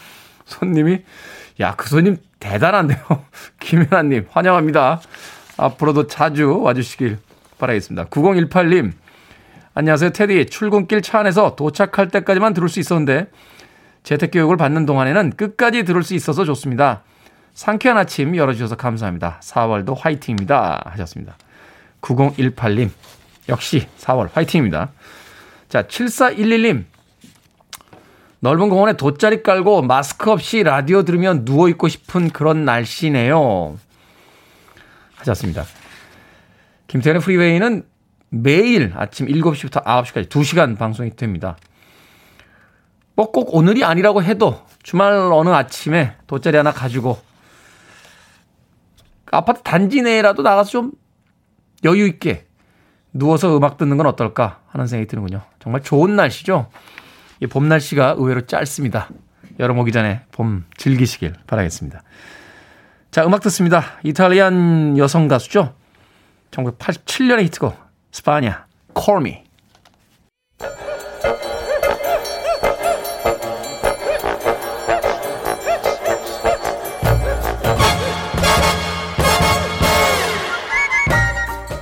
[0.46, 1.04] 손님이
[1.60, 3.00] 야, 그 손님 대단한데요.
[3.60, 5.02] 김현아님 환영합니다.
[5.58, 7.18] 앞으로도 자주 와주시길
[7.58, 8.06] 바라겠습니다.
[8.06, 8.92] 9018님
[9.74, 10.12] 안녕하세요.
[10.12, 10.46] 테디.
[10.48, 13.28] 출근길 차 안에서 도착할 때까지만 들을 수 있었는데
[14.04, 17.04] 재택교육을 받는 동안에는 끝까지 들을 수 있어서 좋습니다.
[17.54, 19.40] 상쾌한 아침 열어주셔서 감사합니다.
[19.42, 20.82] 4월도 화이팅입니다.
[20.86, 21.38] 하셨습니다.
[22.02, 22.90] 9018님.
[23.50, 24.92] 역시 4월 화이팅입니다.
[25.70, 26.84] 자, 7411님.
[28.46, 33.76] 넓은 공원에 돗자리 깔고 마스크 없이 라디오 들으면 누워있고 싶은 그런 날씨네요.
[35.16, 35.64] 하셨습니다.
[36.86, 37.88] 김태현의 프리웨이는
[38.30, 41.58] 매일 아침 7시부터 9시까지 2시간 방송이 됩니다.
[43.16, 47.18] 뭐 꼭 오늘이 아니라고 해도 주말 어느 아침에 돗자리 하나 가지고
[49.32, 50.92] 아파트 단지 내라도 나가서 좀
[51.84, 52.46] 여유 있게
[53.12, 55.42] 누워서 음악 듣는 건 어떨까 하는 생각이 드는군요.
[55.58, 56.70] 정말 좋은 날씨죠.
[57.46, 59.10] 이봄 날씨가 의외로 짧습니다.
[59.60, 62.04] 여름 오기 전에 봄 즐기시길 바라겠습니다.
[63.12, 63.84] 자, 음악 듣습니다.
[64.04, 65.74] 이탈리안 여성 가수죠.
[66.52, 67.78] 1987년의 히트곡
[68.12, 68.66] 스파냐,
[69.22, 69.44] Me.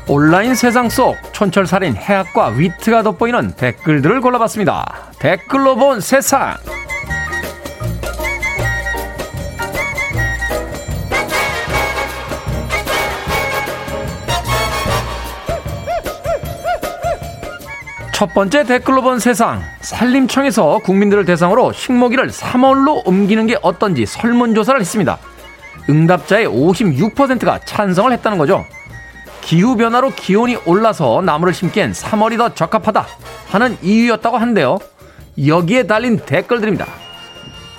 [0.07, 5.12] 온라인 세상 속 촌철살인 해학과 위트가 돋보이는 댓글들을 골라봤습니다.
[5.23, 6.57] 댓글로 본 세상.
[18.11, 19.61] 첫 번째 댓글로 본 세상.
[19.79, 25.19] 산림청에서 국민들을 대상으로 식목일을 3월로 옮기는 게 어떤지 설문조사를 했습니다.
[25.89, 28.65] 응답자의 56%가 찬성을 했다는 거죠.
[29.39, 33.07] 기후변화로 기온이 올라서 나무를 심기엔 3월이 더 적합하다
[33.51, 34.79] 하는 이유였다고 하는데요.
[35.37, 36.85] 여기에 달린 댓글들입니다.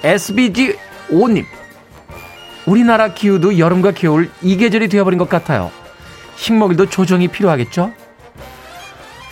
[0.03, 1.45] SBG5님.
[2.67, 5.71] 우리나라 기후도 여름과 겨울 이 계절이 되어버린 것 같아요.
[6.37, 7.93] 식목일도 조정이 필요하겠죠?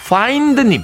[0.08, 0.82] 파인드님.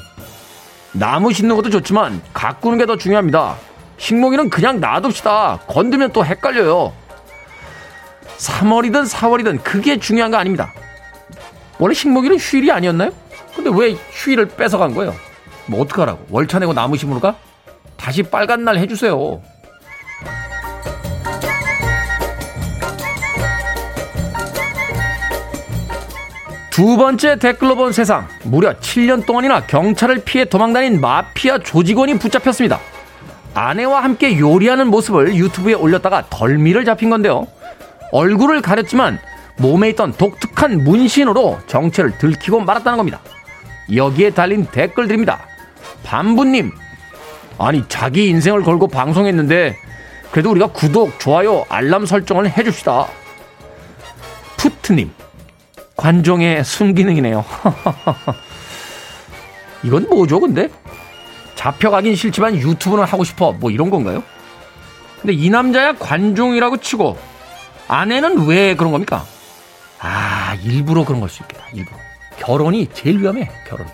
[0.93, 3.57] 나무 심는 것도 좋지만 가꾸는 게 더 중요합니다.
[3.99, 5.61] 식목일은 그냥 놔둡시다.
[5.67, 6.93] 건드면 또 헷갈려요.
[8.39, 10.73] 3월이든 4월이든 그게 중요한 거 아닙니다.
[11.79, 13.11] 원래 식목일은 휴일이 아니었나요?
[13.55, 15.15] 근데 왜 휴일을 뺏어간 거예요?
[15.69, 16.27] 뭐 어떡하라고?
[16.31, 17.37] 월차 내고 심으러 가?
[17.97, 19.41] 다시 빨간 날 해주세요.
[26.71, 28.29] 두 번째 댓글로 본 세상.
[28.45, 32.79] 무려 7년 동안이나 경찰을 피해 도망다닌 마피아 조직원이 붙잡혔습니다.
[33.53, 37.49] 아내와 함께 요리하는 모습을 유튜브에 올렸다가 덜미를 잡힌 건데요.
[38.13, 39.19] 얼굴을 가렸지만
[39.57, 43.21] 몸에 있던 독특한 문신으로 정체를 들키고 말았다는 겁니다.
[43.93, 45.48] 여기에 달린 댓글들입니다.
[46.03, 46.73] 반부님,
[47.59, 49.77] 아니, 자기 인생을 걸고 방송했는데,
[50.31, 53.09] 그래도 우리가 구독, 좋아요, 알람 설정을 해줍시다.
[54.57, 55.13] 푸트님,
[55.97, 57.45] 관종의 순기능이네요.
[59.83, 60.69] 이건 뭐죠, 근데?
[61.55, 63.53] 잡혀가긴 싫지만 유튜브는 하고 싶어.
[63.53, 64.23] 뭐 이런 건가요?
[65.21, 67.19] 근데 이 남자야 관종이라고 치고
[67.89, 69.25] 아내는 왜 그런 겁니까?
[69.99, 71.65] 아, 일부러 그런 걸 수 있겠다.
[71.73, 71.97] 일부러.
[72.39, 73.51] 결혼이 제일 위험해.
[73.69, 73.87] 결혼.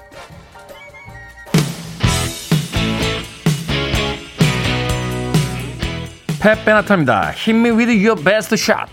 [6.43, 7.34] 펫 베나타입니다.
[7.36, 8.89] Hit me with your best shot.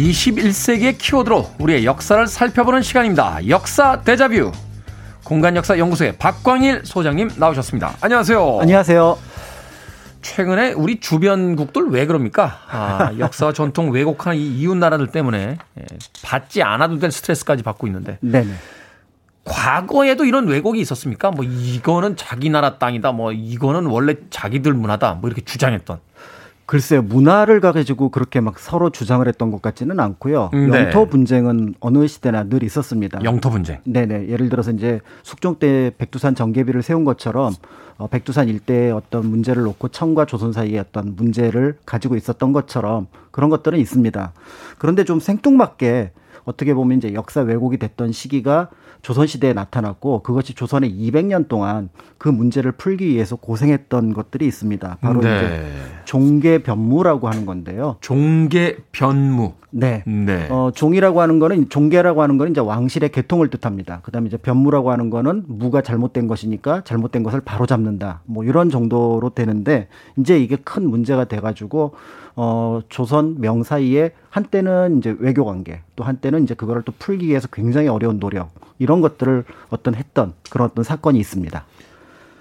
[0.00, 3.46] 21세기의 키워드로 우리의 역사를 살펴보는 시간입니다.
[3.48, 4.52] 역사 대자뷰.
[5.24, 7.96] 공간 역사 연구소의 박광일 소장님 나오셨습니다.
[8.00, 8.58] 안녕하세요.
[8.62, 9.18] 안녕하세요.
[10.22, 12.58] 최근에 우리 주변국들 왜 그럽니까?
[12.68, 15.84] 아, 역사와 전통 왜곡하는 이 이웃 나라들 때문에 예,
[16.22, 18.18] 받지 않아도 될 스트레스까지 받고 있는데.
[18.20, 18.52] 네네.
[19.44, 21.30] 과거에도 이런 왜곡이 있었습니까?
[21.30, 23.12] 뭐 이거는 자기 나라 땅이다.
[23.12, 25.14] 뭐 이거는 원래 자기들 문화다.
[25.14, 26.00] 뭐 이렇게 주장했던.
[26.70, 30.50] 글쎄요, 문화를 가지고 그렇게 막 서로 주장을 했던 것 같지는 않고요.
[30.54, 30.84] 음, 네.
[30.84, 33.24] 영토 분쟁은 어느 시대나 늘 있었습니다.
[33.24, 33.80] 영토 분쟁.
[33.82, 34.28] 네네.
[34.28, 37.54] 예를 들어서 이제 숙종 때 백두산 정계비를 세운 것처럼
[37.98, 43.50] 어, 백두산 일대의 어떤 문제를 놓고 청과 조선 사이의 어떤 문제를 가지고 있었던 것처럼 그런
[43.50, 44.32] 것들은 있습니다.
[44.78, 46.12] 그런데 좀 생뚱맞게
[46.44, 48.68] 어떻게 보면 이제 역사 왜곡이 됐던 시기가
[49.02, 51.88] 조선시대에 나타났고 그것이 조선의 200년 동안
[52.18, 54.98] 그 문제를 풀기 위해서 고생했던 것들이 있습니다.
[55.00, 55.36] 바로 네.
[55.36, 55.72] 이제
[56.04, 57.96] 종계 변무라고 하는 건데요.
[58.00, 59.54] 종계 변무.
[59.70, 60.02] 네.
[60.06, 60.48] 네.
[60.50, 64.00] 어, 종이라고 하는 거는 종계라고 하는 거는 이제 왕실의 계통을 뜻합니다.
[64.02, 68.20] 그다음에 이제 변무라고 하는 거는 무가 잘못된 것이니까 잘못된 것을 바로 잡는다.
[68.26, 69.88] 뭐 이런 정도로 되는데
[70.18, 71.94] 이제 이게 큰 문제가 돼 가지고
[72.42, 77.48] 어, 조선 명 사이에 한때는 이제 외교 관계, 또 한때는 이제 그거를 또 풀기 위해서
[77.52, 81.62] 굉장히 어려운 노력, 이런 것들을 어떤 했던 그런 어떤 사건이 있습니다.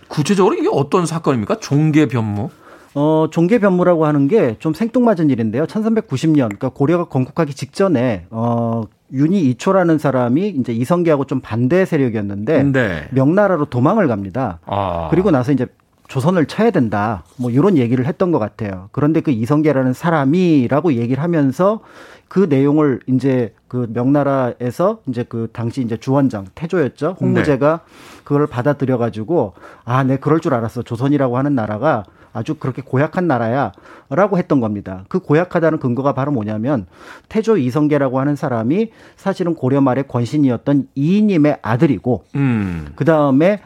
[0.07, 1.55] 구체적으로 이게 어떤 사건입니까?
[1.59, 2.47] 종계 변무?
[2.95, 5.65] 어, 종계 변무라고 하는 게 좀 생뚱맞은 일인데요.
[5.65, 13.07] 1390년, 그러니까 고려가 건국하기 직전에, 어, 윤희 이초라는 사람이 이제 이성계하고 좀 반대 세력이었는데 네.
[13.11, 14.59] 명나라로 도망을 갑니다.
[14.65, 15.09] 아.
[15.11, 15.67] 그리고 나서 이제
[16.09, 17.23] 조선을 쳐야 된다.
[17.37, 18.89] 뭐 이런 얘기를 했던 것 같아요.
[18.91, 21.81] 그런데 그 이성계라는 사람이라고 얘기를 하면서
[22.27, 27.15] 그 내용을 이제 그 명나라에서 이제 그 당시 이제 주원장 태조였죠.
[27.21, 28.21] 홍무제가 네.
[28.23, 29.53] 그걸 받아들여 가지고
[29.85, 30.81] 아, 네 그럴 줄 알았어.
[30.81, 32.03] 조선이라고 하는 나라가
[32.33, 33.71] 아주 그렇게 고약한 나라야
[34.09, 35.05] 라고 했던 겁니다.
[35.09, 36.85] 그 고약하다는 근거가 바로 뭐냐면
[37.27, 42.87] 태조 이성계라고 하는 사람이 사실은 고려 말의 권신이었던 이님의 아들이고 음.
[42.95, 43.61] 그 다음에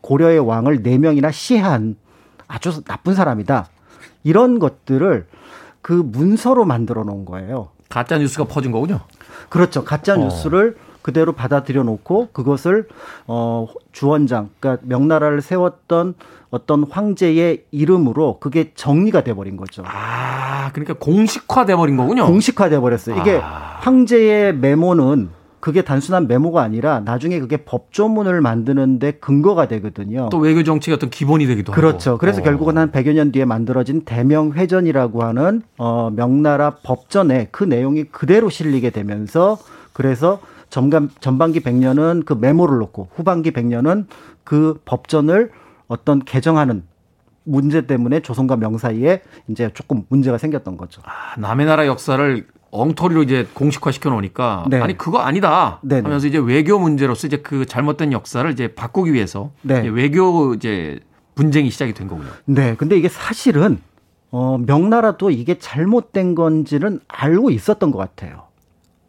[0.00, 1.96] 고려의 왕을 네 명이나 시한
[2.48, 3.68] 아주 나쁜 사람이다.
[4.24, 5.26] 이런 것들을
[5.82, 7.68] 그 문서로 만들어 놓은 거예요.
[7.88, 9.00] 가짜 뉴스가 퍼진 거군요.
[9.48, 9.84] 그렇죠.
[9.84, 10.90] 가짜 뉴스를 어.
[11.02, 12.86] 그대로 받아들여 놓고 그것을
[13.26, 16.14] 어 주원장 그러니까 명나라를 세웠던
[16.50, 19.82] 어떤 황제의 이름으로 그게 정리가 돼 버린 거죠.
[19.86, 22.26] 아, 그러니까 공식화 돼 버린 거군요.
[22.26, 23.16] 공식화 돼 버렸어요.
[23.20, 23.78] 이게 아.
[23.80, 25.30] 황제의 메모는
[25.60, 30.28] 그게 단순한 메모가 아니라 나중에 그게 법조문을 만드는데 근거가 되거든요.
[30.32, 31.86] 또 외교 정책의 어떤 기본이 되기도 그렇죠.
[32.12, 32.18] 하고.
[32.18, 32.18] 그렇죠.
[32.18, 32.44] 그래서 어.
[32.44, 38.88] 결국은 한 100여 년 뒤에 만들어진 대명회전이라고 하는 어 명나라 법전에 그 내용이 그대로 실리게
[38.90, 39.58] 되면서
[39.92, 40.40] 그래서
[40.70, 44.06] 전반 전반기 100년은 그 메모를 놓고 후반기 100년은
[44.44, 45.50] 그 법전을
[45.90, 46.84] 어떤 개정하는
[47.42, 51.02] 문제 때문에 조선과 명 사이에 이제 조금 문제가 생겼던 거죠.
[51.04, 54.80] 아, 남의 나라 역사를 엉터리로 이제 공식화 시켜 놓으니까 네.
[54.80, 56.02] 아니 그거 아니다 네네.
[56.02, 59.80] 하면서 이제 외교 문제로서 이제 그 잘못된 역사를 이제 바꾸기 위해서 네.
[59.80, 61.00] 이제 외교 이제
[61.34, 62.30] 분쟁이 시작이 된 거군요.
[62.44, 62.76] 네.
[62.76, 63.80] 근데 이게 사실은
[64.30, 68.44] 어 명나라도 이게 잘못된 건지는 알고 있었던 것 같아요.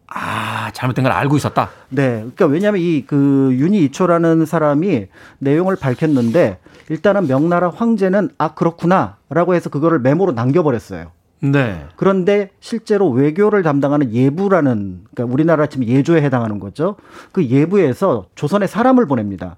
[0.08, 1.70] 아, 잘못된 걸 알고 있었다?
[1.90, 2.16] 네.
[2.16, 5.08] 그러니까 왜냐하면 이 그 윤희 이초라는 사람이
[5.40, 6.58] 내용을 밝혔는데
[6.92, 11.12] 일단은 명나라 황제는 아, 그렇구나라고 해서 그거를 메모로 남겨버렸어요.
[11.39, 11.86] 네.
[11.96, 16.98] 그런데 실제로 외교를 담당하는 예부라는 그러니까 우리나라 지금 예조에 해당하는 거죠.
[17.32, 19.56] 그 예부에서 조선에 사람을 보냅니다.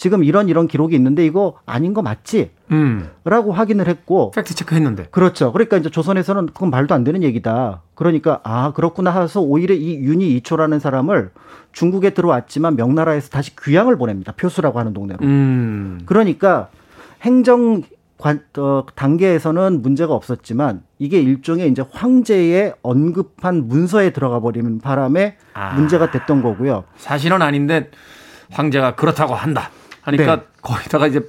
[0.00, 2.52] 지금 이런 이런 기록이 있는데 이거 아닌 거 맞지?
[2.70, 3.10] 음.
[3.22, 5.08] 라고 확인을 했고 팩트 체크했는데.
[5.10, 5.52] 그렇죠.
[5.52, 7.82] 그러니까 이제 조선에서는 그건 말도 안 되는 얘기다.
[7.94, 11.32] 그러니까 아 그렇구나 해서 오히려 이 윤희 이초라는 사람을
[11.72, 14.32] 중국에 들어왔지만 명나라에서 다시 귀양을 보냅니다.
[14.32, 15.18] 표수라고 하는 동네로.
[15.20, 16.00] 음.
[16.06, 16.70] 그러니까
[17.20, 17.82] 행정
[18.16, 25.74] 관, 어, 단계에서는 문제가 없었지만 이게 일종의 이제 황제의 언급한 문서에 들어가 버리는 바람에 아,
[25.74, 26.84] 문제가 됐던 거고요.
[26.96, 27.90] 사실은 아닌데
[28.50, 29.70] 황제가 그렇다고 한다.
[30.18, 30.42] 하니까 네.
[30.62, 31.26] 거기다가 이제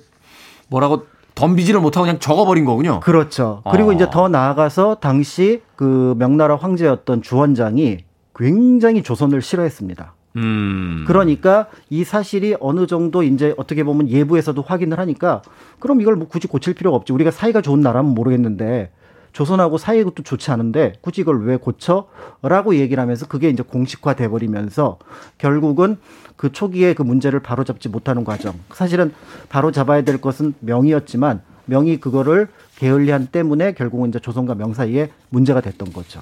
[0.70, 1.06] 뭐라고
[1.36, 3.00] 덤비지를 못하고 그냥 적어버린 거군요.
[3.00, 3.62] 그렇죠.
[3.72, 3.94] 그리고 어.
[3.94, 8.00] 이제 더 나아가서 당시 그 명나라 황제였던 주원장이
[8.36, 10.14] 굉장히 조선을 싫어했습니다.
[10.38, 11.04] 음.
[11.08, 15.42] 그러니까 이 사실이 어느 정도 이제 어떻게 보면 예부에서도 확인을 하니까
[15.80, 17.14] 그럼 이걸 뭐 굳이 고칠 필요가 없지.
[17.14, 18.92] 우리가 사이가 좋은 나라면 모르겠는데
[19.34, 22.08] 조선하고 사이가 또 좋지 않은데 굳이 이걸 왜 고쳐?
[22.42, 25.00] 라고 얘기를 하면서 그게 이제 공식화 돼 버리면서
[25.38, 25.98] 결국은
[26.36, 28.56] 그 초기에 그 문제를 바로잡지 못하는 과정.
[28.74, 29.14] 사실은
[29.50, 35.94] 바로잡아야 될 것은 명이었지만 명이 그거를 게을리한 때문에 결국은 이제 조선과 명 사이에 문제가 됐던
[35.94, 36.22] 거죠.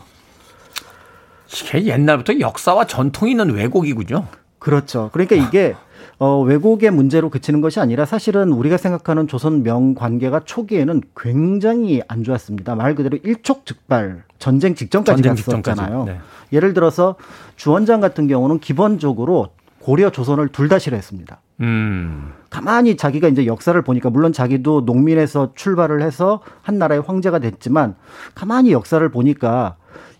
[1.51, 4.27] 이게 옛날부터 역사와 전통이 있는 왜곡이군요.
[4.59, 5.09] 그렇죠.
[5.13, 5.75] 그러니까 이게
[6.19, 12.23] 어, 왜곡의 문제로 그치는 것이 아니라 사실은 우리가 생각하는 조선 명 관계가 초기에는 굉장히 안
[12.25, 12.75] 좋았습니다.
[12.75, 16.03] 말 그대로 일촉즉발 전쟁 직전까지 전쟁 갔었잖아요.
[16.03, 16.19] 네.
[16.51, 17.15] 예를 들어서
[17.55, 19.49] 주원장 같은 경우는 기본적으로
[19.79, 21.39] 고려 조선을 둘 다 싫어했습니다.
[21.61, 22.33] 음.
[22.49, 27.95] 가만히 자기가 이제 역사를 보니까 물론 자기도 농민에서 출발을 해서 한 나라의 황제가 됐지만
[28.35, 29.77] 가만히 역사를 보니까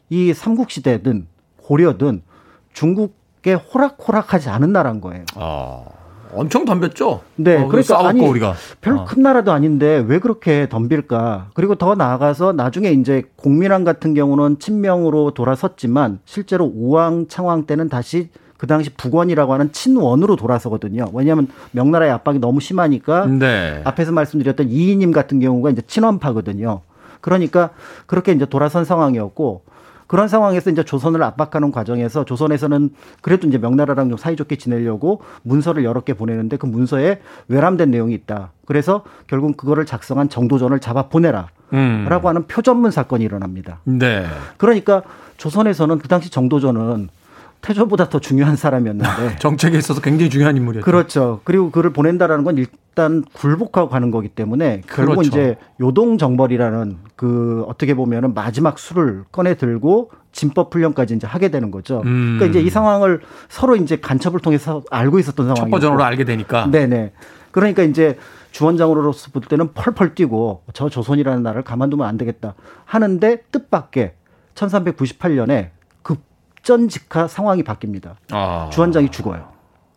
[0.09, 1.27] 이 삼국시대든
[1.57, 2.23] 고려든
[2.71, 5.25] 중국 에 호락호락하지 않은 나라인 거예요.
[5.35, 5.83] 아.
[6.33, 7.21] 엄청 덤볐죠.
[7.37, 9.05] 네, 어, 그러니까 아니 우리가 별로 어.
[9.05, 11.49] 큰 나라도 아닌데 왜 그렇게 덤빌까?
[11.53, 18.29] 그리고 더 나아가서 나중에 이제 공민왕 같은 경우는 친명으로 돌아섰지만 실제로 우왕, 창왕 때는 다시
[18.57, 21.05] 그 당시 북원이라고 하는 친원으로 돌아서거든요.
[21.13, 23.81] 왜냐하면 명나라의 압박이 너무 심하니까 네.
[23.85, 26.81] 앞에서 말씀드렸던 이인님 같은 경우가 이제 친원파거든요.
[27.21, 27.69] 그러니까
[28.05, 29.63] 그렇게 이제 돌아선 상황이었고
[30.09, 32.89] 그런 상황에서 이제 조선을 압박하는 과정에서 조선에서는
[33.21, 38.51] 그래도 이제 명나라랑 좀 사이좋게 지내려고 문서를 여러 개 보내는데 그 문서에 외람된 내용이 있다.
[38.65, 41.49] 그래서 결국 그거를 작성한 정도전을 잡아 보내라.
[41.73, 42.07] 음.
[42.09, 43.81] 라고 하는 표전문 사건이 일어납니다.
[43.83, 44.25] 네.
[44.57, 45.03] 그러니까
[45.37, 47.09] 조선에서는 그 당시 정도전은
[47.61, 50.85] 태조보다 더 중요한 사람이었는데 정책에 있어서 굉장히 중요한 인물이었죠.
[50.85, 51.41] 그렇죠.
[51.43, 55.27] 그리고 그를 보낸다라는 건 일단 굴복하고 가는 거기 때문에 결국 그렇죠.
[55.27, 61.71] 이제 요동 정벌이라는 그 어떻게 보면은 마지막 수를 꺼내 들고 진법 훈련까지 이제 하게 되는
[61.71, 62.01] 거죠.
[62.05, 62.37] 음.
[62.37, 65.65] 그러니까 이제 이 상황을 서로 이제 간첩을 통해서 알고 있었던 상황이죠.
[65.65, 66.67] 첫 버전으로 알게 되니까.
[66.71, 67.11] 네네.
[67.51, 68.17] 그러니까 이제
[68.51, 72.55] 주원장으로서 볼 때는 펄펄 뛰고 저 조선이라는 나라를 가만두면 안 되겠다
[72.85, 74.13] 하는데 뜻밖의
[74.55, 75.69] 1398년에
[76.63, 78.15] 직전직하 상황이 바뀝니다.
[78.31, 78.69] 아.
[78.71, 79.49] 주원장이 죽어요.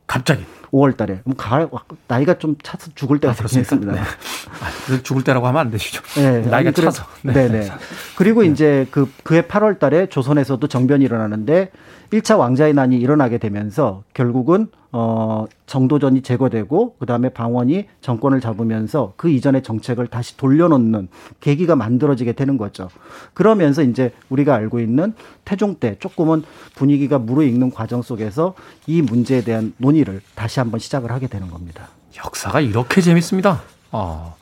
[0.06, 0.44] 갑자기.
[0.72, 1.20] 5월 달에.
[1.36, 1.68] 가,
[2.08, 3.92] 나이가 좀 차서 죽을 때가 아, 됐습니다.
[3.92, 4.00] 네.
[4.00, 6.02] 아, 죽을 때라고 하면 안 되시죠.
[6.16, 6.40] 네.
[6.40, 7.04] 나이가 아니, 차서.
[7.22, 7.32] 네.
[7.34, 7.70] 네네.
[8.16, 11.70] 그리고 이제 그, 그해 8월 달에 조선에서도 정변이 일어나는데
[12.12, 19.62] 1차 왕자의 난이 일어나게 되면서 결국은 어 정도전이 제거되고 그다음에 방원이 정권을 잡으면서 그 이전의
[19.62, 21.08] 정책을 다시 돌려놓는
[21.40, 22.90] 계기가 만들어지게 되는 거죠.
[23.32, 25.14] 그러면서 이제 우리가 알고 있는
[25.46, 26.44] 태종 때 조금은
[26.74, 28.54] 분위기가 무르익는 과정 속에서
[28.86, 31.88] 이 문제에 대한 논의를 다시 한번 시작을 하게 되는 겁니다.
[32.18, 33.62] 역사가 이렇게 재밌습니다.
[33.92, 34.34] 아.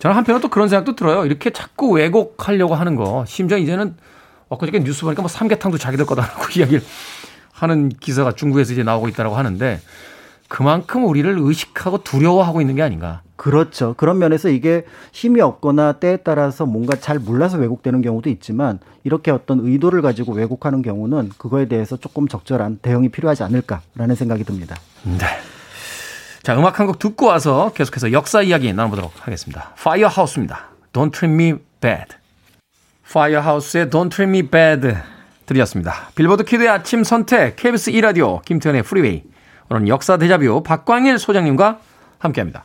[0.00, 1.24] 저는 한편으로 또 그런 생각도 들어요.
[1.24, 3.24] 이렇게 자꾸 왜곡하려고 하는 거.
[3.24, 3.94] 심지어 이제는
[4.52, 6.82] 엊그저께 뉴스 보니까 뭐 삼계탕도 자기들 거다라고 이야기를
[7.52, 9.80] 하는 기사가 중국에서 이제 나오고 있다고 하는데
[10.48, 13.22] 그만큼 우리를 의식하고 두려워하고 있는 게 아닌가.
[13.36, 13.94] 그렇죠.
[13.96, 19.60] 그런 면에서 이게 힘이 없거나 때에 따라서 뭔가 잘 몰라서 왜곡되는 경우도 있지만 이렇게 어떤
[19.60, 24.76] 의도를 가지고 왜곡하는 경우는 그거에 대해서 조금 적절한 대응이 필요하지 않을까라는 생각이 듭니다.
[25.04, 25.26] 네.
[26.42, 29.74] 자, 음악 한 곡 듣고 와서 계속해서 역사 이야기 나눠보도록 하겠습니다.
[29.78, 30.66] Firehouse입니다.
[30.92, 32.21] Don't treat me bad.
[33.10, 34.96] Firehouse의 Don't treat me bad
[35.46, 36.10] 들으셨습니다.
[36.14, 39.24] Billboard kid의 아침 선택, KBS 2라디오, 김태훈의 프리웨이.
[39.68, 41.78] 오늘 역사 대자뷰 박광일 소장님과
[42.18, 42.64] 함께 합니다.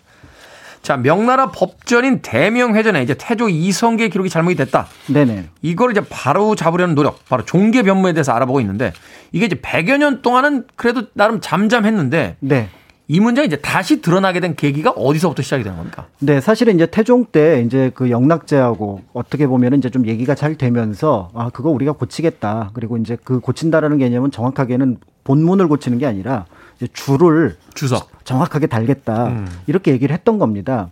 [0.82, 4.88] 자, 명나라 법전인 대명회전에 이제 태조 이성계 기록이 잘못이 됐다.
[5.08, 5.50] 네네.
[5.62, 8.94] 이걸 이제 바로 잡으려는 노력, 바로 종계 변모에 대해서 알아보고 있는데
[9.32, 12.70] 이게 이제 100여 년 동안은 그래도 나름 잠잠했는데 네.
[13.10, 16.08] 이 문제가 이제 다시 드러나게 된 계기가 어디서부터 시작이 된 겁니까?
[16.20, 21.30] 네, 사실은 이제 태종 때 이제 그 영락제하고 어떻게 보면은 이제 좀 얘기가 잘 되면서
[21.34, 22.72] 아, 그거 우리가 고치겠다.
[22.74, 26.46] 그리고 이제 그 고친다라는 개념은 정확하게는 본문을 고치는 게 아니라
[26.76, 29.28] 이제 줄을 주석 정확하게 달겠다.
[29.28, 29.48] 음.
[29.68, 30.90] 이렇게 얘기를 했던 겁니다.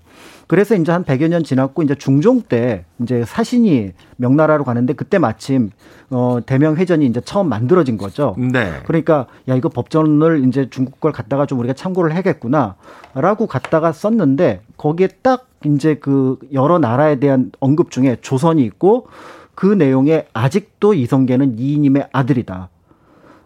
[0.47, 5.71] 그래서 이제 한 100여 년 지났고 이제 중종 때 이제 사신이 명나라로 가는데 그때 마침
[6.09, 8.35] 어 대명 회전이 이제 처음 만들어진 거죠.
[8.37, 8.81] 네.
[8.85, 15.07] 그러니까 야 이거 법전을 이제 중국 걸 갖다가 좀 우리가 참고를 해야겠구나라고 갖다가 썼는데 거기에
[15.21, 19.07] 딱 이제 그 여러 나라에 대한 언급 중에 조선이 있고
[19.55, 22.69] 그 내용에 아직도 이성계는 이인님의 아들이다.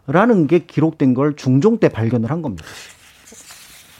[0.07, 2.65] 라는 게 기록된 걸 중종 때 발견을 한 겁니다.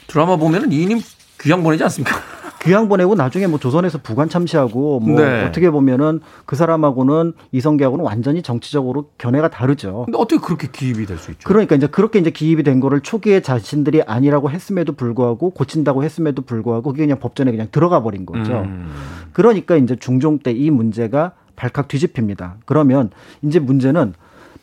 [0.08, 1.00] 드라마 보면은 이인님
[1.40, 2.39] 귀양 보내지 않습니까?
[2.62, 5.46] 귀양 보내고 나중에 뭐 조선에서 부관 참시하고 뭐 네.
[5.46, 10.04] 어떻게 보면은 그 사람하고는 이성계하고는 완전히 정치적으로 견해가 다르죠.
[10.06, 11.48] 근데 어떻게 그렇게 기입이 될 수 있죠?
[11.48, 16.92] 그러니까 이제 그렇게 이제 기입이 된 거를 초기에 자신들이 아니라고 했음에도 불구하고 고친다고 했음에도 불구하고
[16.92, 18.52] 그게 그냥 법전에 그냥 들어가 버린 거죠.
[18.60, 18.92] 음.
[19.34, 22.56] 그러니까 이제 중종 때 이 문제가 발칵 뒤집힙니다.
[22.66, 23.10] 그러면
[23.42, 24.14] 이제 문제는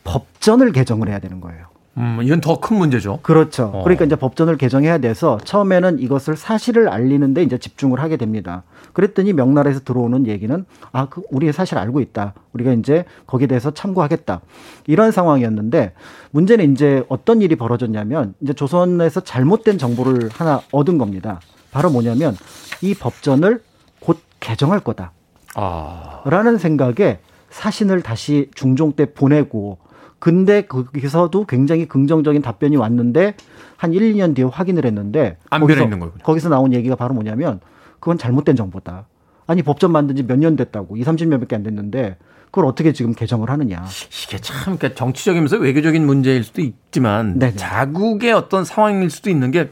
[0.04, 1.66] 법전을 개정을 해야 되는 거예요.
[1.98, 3.20] 음, 이건 더 큰 문제죠.
[3.22, 3.70] 그렇죠.
[3.74, 3.82] 어.
[3.82, 8.64] 그러니까 이제 법전을 개정해야 돼서 처음에는 이것을 사실을 알리는데 이제 집중을 하게 됩니다.
[8.92, 12.34] 그랬더니 명나라에서 들어오는 얘기는 아, 그 우리 사실 알고 있다.
[12.52, 14.40] 우리가 이제 거기에 대해서 참고하겠다.
[14.86, 15.94] 이런 상황이었는데
[16.32, 21.40] 문제는 이제 어떤 일이 벌어졌냐면 이제 조선에서 잘못된 정보를 하나 얻은 겁니다.
[21.72, 22.36] 바로 뭐냐면
[22.82, 23.62] 이 법전을
[24.00, 25.12] 곧 개정할 거다.
[25.54, 26.22] 아.
[26.26, 27.20] 라는 생각에
[27.50, 29.78] 사신을 다시 중종 때 보내고
[30.26, 33.36] 근데 거기서도 굉장히 긍정적인 답변이 왔는데
[33.76, 36.20] 한 1, 2년 뒤에 확인을 했는데 안 변해 있는 거군요.
[36.24, 37.60] 거기서 나온 얘기가 바로 뭐냐면
[38.00, 39.06] 그건 잘못된 정보다.
[39.46, 42.16] 아니 법전 만든 지 몇 년 됐다고 2, 30년밖에 안 됐는데
[42.46, 43.84] 그걸 어떻게 지금 개정을 하느냐.
[44.26, 47.54] 이게 참 그러니까 정치적이면서 외교적인 문제일 수도 있지만 네네.
[47.54, 49.70] 자국의 어떤 상황일 수도 있는 게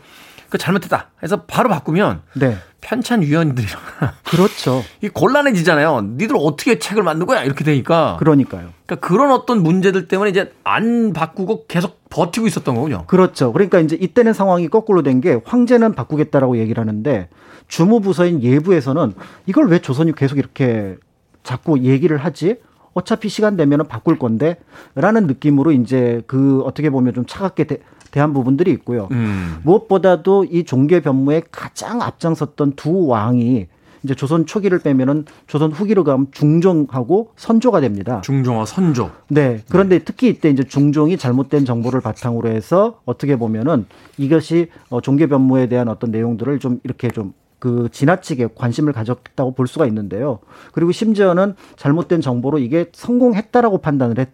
[0.55, 2.57] 그 잘못했다 해서 바로 바꾸면 네.
[2.81, 3.77] 편찬 위원들이랑
[4.25, 4.85] 그렇죠.
[5.01, 6.03] 이 곤란해지잖아요.
[6.17, 8.15] 니들 어떻게 책을 만든 거야 이렇게 되니까.
[8.21, 8.69] 그러니까요.
[8.87, 13.03] 그러니까 그런 어떤 문제들 때문에 이제 안 바꾸고 계속 버티고 있었던 거군요.
[13.09, 13.53] 그렇죠.
[13.53, 17.29] 그러니까 이제 이때는 상황이 거꾸로 된 게 황제는 바꾸겠다라고 얘기를 하는데
[17.67, 19.13] 주무 부서인 예부에서는
[19.47, 20.95] 이걸 왜 조선이 계속 이렇게
[21.43, 22.59] 자꾸 얘기를 하지?
[22.93, 24.57] 어차피 시간 되면은 바꿀 건데
[24.95, 27.79] 라는 느낌으로 이제 그 어떻게 보면 좀 차갑게 대,
[28.15, 29.09] 대한 부분들이 있고요.
[29.11, 29.57] 음.
[29.65, 33.67] 무엇보다도 이 종교 변무에 가장 앞장섰던 두 왕이
[34.05, 38.21] 이제 조선 초기를 빼면은 조선 후기로 가면 중종하고 선조가 됩니다.
[38.21, 39.11] 중종과 선조.
[39.29, 39.63] 네.
[39.69, 40.05] 그런데 네.
[40.05, 43.87] 특히 이때 이제 중종이 잘못된 정보를 바탕으로 해서 어떻게 보면은
[44.17, 49.87] 이것이 어, 종교 변무에 대한 어떤 내용들을 좀 이렇게 좀그 지나치게 관심을 가졌다고 볼 수가
[49.87, 50.39] 있는데요.
[50.73, 54.27] 그리고 심지어는 잘못된 정보로 이게 성공했다라고 판단을 해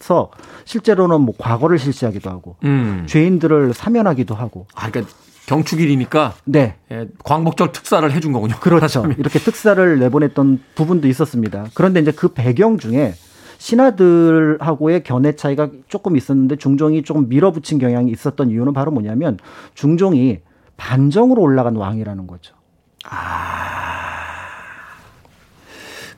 [0.00, 0.30] 서
[0.64, 3.04] 실제로는 뭐 과거를 실시하기도 하고 음.
[3.06, 4.66] 죄인들을 사면하기도 하고.
[4.74, 5.14] 아, 그러니까
[5.46, 6.76] 경축일이니까 네.
[6.90, 8.56] 예, 광복절 특사를 해준 거군요.
[8.60, 9.04] 그렇죠.
[9.18, 11.66] 이렇게 특사를 내보냈던 부분도 있었습니다.
[11.74, 13.14] 그런데 이제 그 배경 중에
[13.58, 19.38] 신하들하고의 견해 차이가 조금 있었는데 중종이 조금 밀어붙인 경향이 있었던 이유는 바로 뭐냐면
[19.74, 20.40] 중종이
[20.76, 22.54] 반정으로 올라간 왕이라는 거죠.
[23.04, 24.12] 아.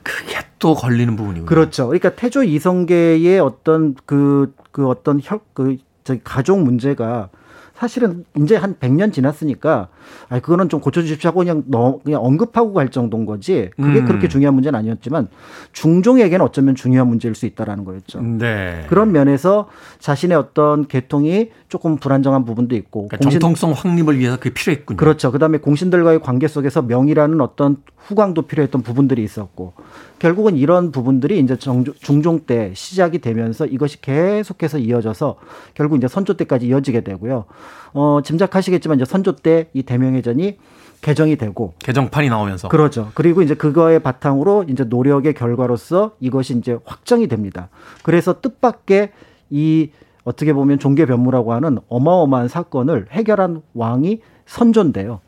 [0.01, 1.45] 그게 또 걸리는 부분이군요.
[1.45, 1.85] 그렇죠.
[1.85, 7.29] 그러니까 태조 이성계의 어떤 그, 그 어떤 혈, 그, 저기 가족 문제가
[7.77, 9.89] 사실은 이제 한 100년 지났으니까
[10.29, 13.69] 아 그거는 좀 고쳐 주십시오 하고 그냥 너 그냥 언급하고 갈 정도인 거지.
[13.75, 14.05] 그게 음.
[14.05, 15.27] 그렇게 중요한 문제는 아니었지만
[15.73, 18.21] 중종에게는 어쩌면 중요한 문제일 수 있다라는 거였죠.
[18.21, 18.85] 네.
[18.87, 19.67] 그런 면에서
[19.99, 24.97] 자신의 어떤 계통이 조금 불안정한 부분도 있고 그러니까 공신, 정통성 확립을 위해서 그게 필요했군요.
[24.97, 25.31] 그렇죠.
[25.31, 29.73] 그다음에 공신들과의 관계 속에서 명이라는 어떤 후광도 필요했던 부분들이 있었고
[30.19, 35.35] 결국은 이런 부분들이 이제 중종 때 시작이 되면서 이것이 계속해서 이어져서
[35.73, 37.45] 결국 이제 선조 때까지 이어지게 되고요.
[37.93, 40.57] 어, 짐작하시겠지만 이제 선조 때 이 대명회전이
[41.01, 43.11] 개정이 되고 개정판이 나오면서 그렇죠.
[43.13, 47.69] 그리고 이제 그거의 바탕으로 이제 노력의 결과로서 이것이 이제 확정이 됩니다.
[48.03, 49.11] 그래서 뜻밖의
[49.49, 49.89] 이
[50.23, 55.19] 어떻게 보면 종교 변무라고 하는 어마어마한 사건을 해결한 왕이 선조인데요.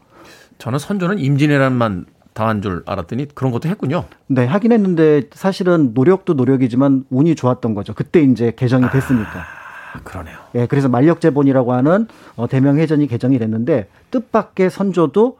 [0.58, 4.06] 저는 선조는 임진왜란만 당한 줄 알았더니 그런 것도 했군요.
[4.28, 7.94] 네, 하긴 했는데 사실은 노력도 노력이지만 운이 좋았던 거죠.
[7.94, 9.40] 그때 이제 개정이 됐으니까.
[9.40, 9.57] 아,
[10.04, 10.38] 그러네요.
[10.56, 15.38] 예, 그래서 만력제본이라고 하는 어, 대명회전이 개정이 됐는데 뜻밖의 선조도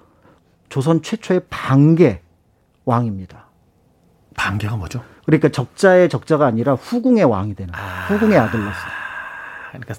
[0.70, 2.22] 조선 최초의 반계
[2.86, 3.48] 왕입니다.
[4.36, 5.04] 반계가 뭐죠?
[5.26, 8.78] 그러니까 적자의 적자가 아니라 후궁의 왕이 되는 아, 후궁의 아들로서.
[9.72, 9.96] 그러니까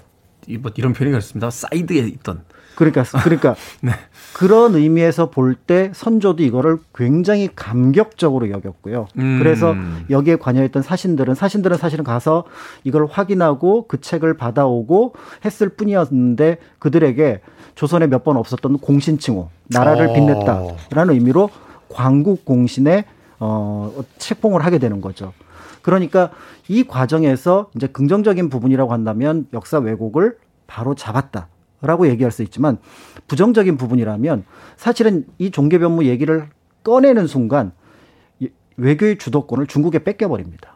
[0.59, 1.49] 뭐 이런 표현이 그렇습니다.
[1.49, 2.43] 사이드에 있던
[2.75, 3.91] 그러니까 그러니까 네.
[4.33, 9.07] 그런 의미에서 볼 때 선조도 이거를 굉장히 감격적으로 여겼고요.
[9.17, 9.39] 음.
[9.39, 9.75] 그래서
[10.09, 12.45] 여기에 관여했던 사신들은 사신들은 사실은 가서
[12.83, 15.13] 이걸 확인하고 그 책을 받아오고
[15.43, 17.41] 했을 뿐이었는데 그들에게
[17.75, 20.13] 조선에 몇 번 없었던 공신칭호 나라를 어.
[20.13, 21.49] 빛냈다라는 의미로
[21.89, 23.05] 광국 공신에
[23.39, 25.33] 어 책봉을 하게 되는 거죠.
[25.81, 26.29] 그러니까
[26.67, 31.47] 이 과정에서 이제 긍정적인 부분이라고 한다면 역사 왜곡을 바로 잡았다.
[31.81, 32.77] 라고 얘기할 수 있지만
[33.27, 34.43] 부정적인 부분이라면
[34.75, 36.49] 사실은 이 종교 변무 얘기를
[36.83, 37.71] 꺼내는 순간
[38.77, 40.73] 외교의 주도권을 중국에 뺏겨버립니다.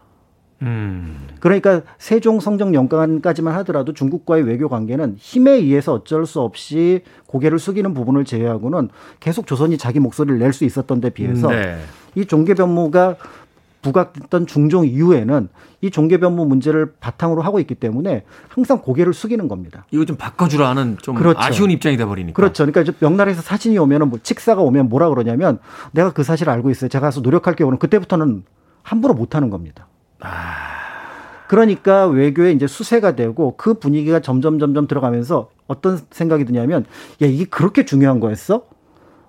[0.62, 1.28] 음.
[1.42, 7.94] 그러니까 세종 성정 영관까지만 하더라도 중국과의 외교 관계는 힘에 의해서 어쩔 수 없이 고개를 숙이는
[7.94, 8.90] 부분을 제외하고는
[9.20, 11.78] 계속 조선이 자기 목소리를 낼 수 있었던 데 비해서 네.
[12.16, 13.18] 이 종교 변무가
[13.84, 15.50] 부각됐던 중종 이후에는
[15.82, 19.86] 이 종교 변무 문제를 바탕으로 하고 있기 때문에 항상 고개를 숙이는 겁니다.
[19.92, 21.40] 이거 좀 바꿔주라 하는 좀 그렇죠.
[21.40, 22.36] 아쉬운 입장이 돼 버리니까.
[22.36, 22.66] 그렇죠.
[22.66, 25.60] 그러니까 명나라에서 사진이 오면은 뭐 칙사가 오면 뭐라 그러냐면
[25.92, 26.90] 내가 그 사실을 알고 있어요.
[26.90, 27.68] 제가 가서 노력할게요.
[27.68, 28.44] 오는 그때부터는
[28.82, 29.88] 함부로 못 하는 겁니다.
[30.20, 30.74] 아...
[31.48, 36.86] 그러니까 외교에 이제 수세가 되고 그 분위기가 점점 점점 들어가면서 어떤 생각이 드냐면
[37.22, 38.64] 야 이게 그렇게 중요한 거였어?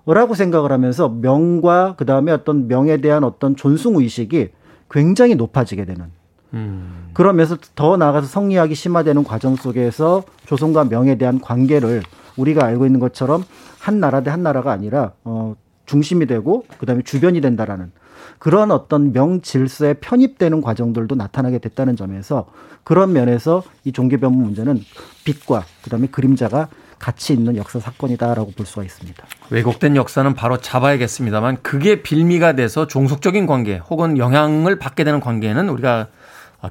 [0.05, 4.49] 라고 생각을 하면서 명과 그 다음에 어떤 명에 대한 어떤 존숭 의식이
[4.91, 6.05] 굉장히 높아지게 되는.
[6.53, 7.09] 음.
[7.13, 12.03] 그러면서 더 나아가서 성리학이 심화되는 과정 속에서 조선과 명에 대한 관계를
[12.37, 13.43] 우리가 알고 있는 것처럼
[13.79, 17.91] 한 나라 대 한 나라가 아니라 어 중심이 되고 그다음에 주변이 된다라는
[18.39, 22.47] 그런 어떤 명 질서에 편입되는 과정들도 나타나게 됐다는 점에서
[22.83, 24.79] 그런 면에서 이 종교 변문 문제는
[25.23, 26.67] 빛과 그다음에 그림자가
[26.99, 29.23] 같이 있는 역사 사건이다라고 볼 수가 있습니다.
[29.49, 36.07] 왜곡된 역사는 바로 잡아야겠습니다만 그게 빌미가 돼서 종속적인 관계 혹은 영향을 받게 되는 관계는 우리가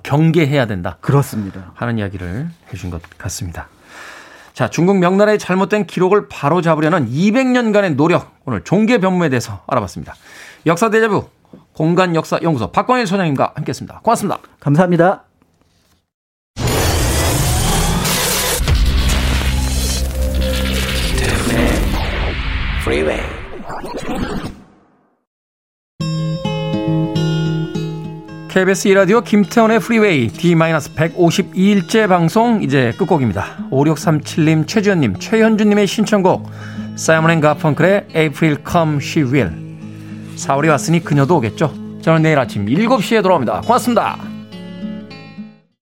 [0.03, 0.97] 경계해야 된다.
[1.01, 1.73] 그렇습니다.
[1.75, 3.69] 하는 이야기를 해준 것 같습니다.
[4.53, 10.15] 자, 중국 명나라의 잘못된 기록을 바로 잡으려는 200년간의 노력, 오늘 종교 변모에 대해서 알아봤습니다.
[10.67, 11.29] 역사 대자부
[11.73, 14.01] 공간 역사 연구소 박광일 소장님과 함께했습니다.
[14.03, 14.39] 고맙습니다.
[14.61, 15.25] 감사합니다.
[28.51, 33.69] KBS 2라디오 김태훈의 프리웨이 D-152일째 방송 이제 끝곡입니다.
[33.71, 36.51] 5637님, 최지현님, 최현주님의 신청곡
[36.97, 39.51] Simon and Garfunkel의 April Come She Will
[40.37, 41.73] 4월이 왔으니 그녀도 오겠죠.
[42.03, 43.63] 저는 내일 아침 7시에 돌아옵니다.
[43.63, 44.34] 고맙습니다.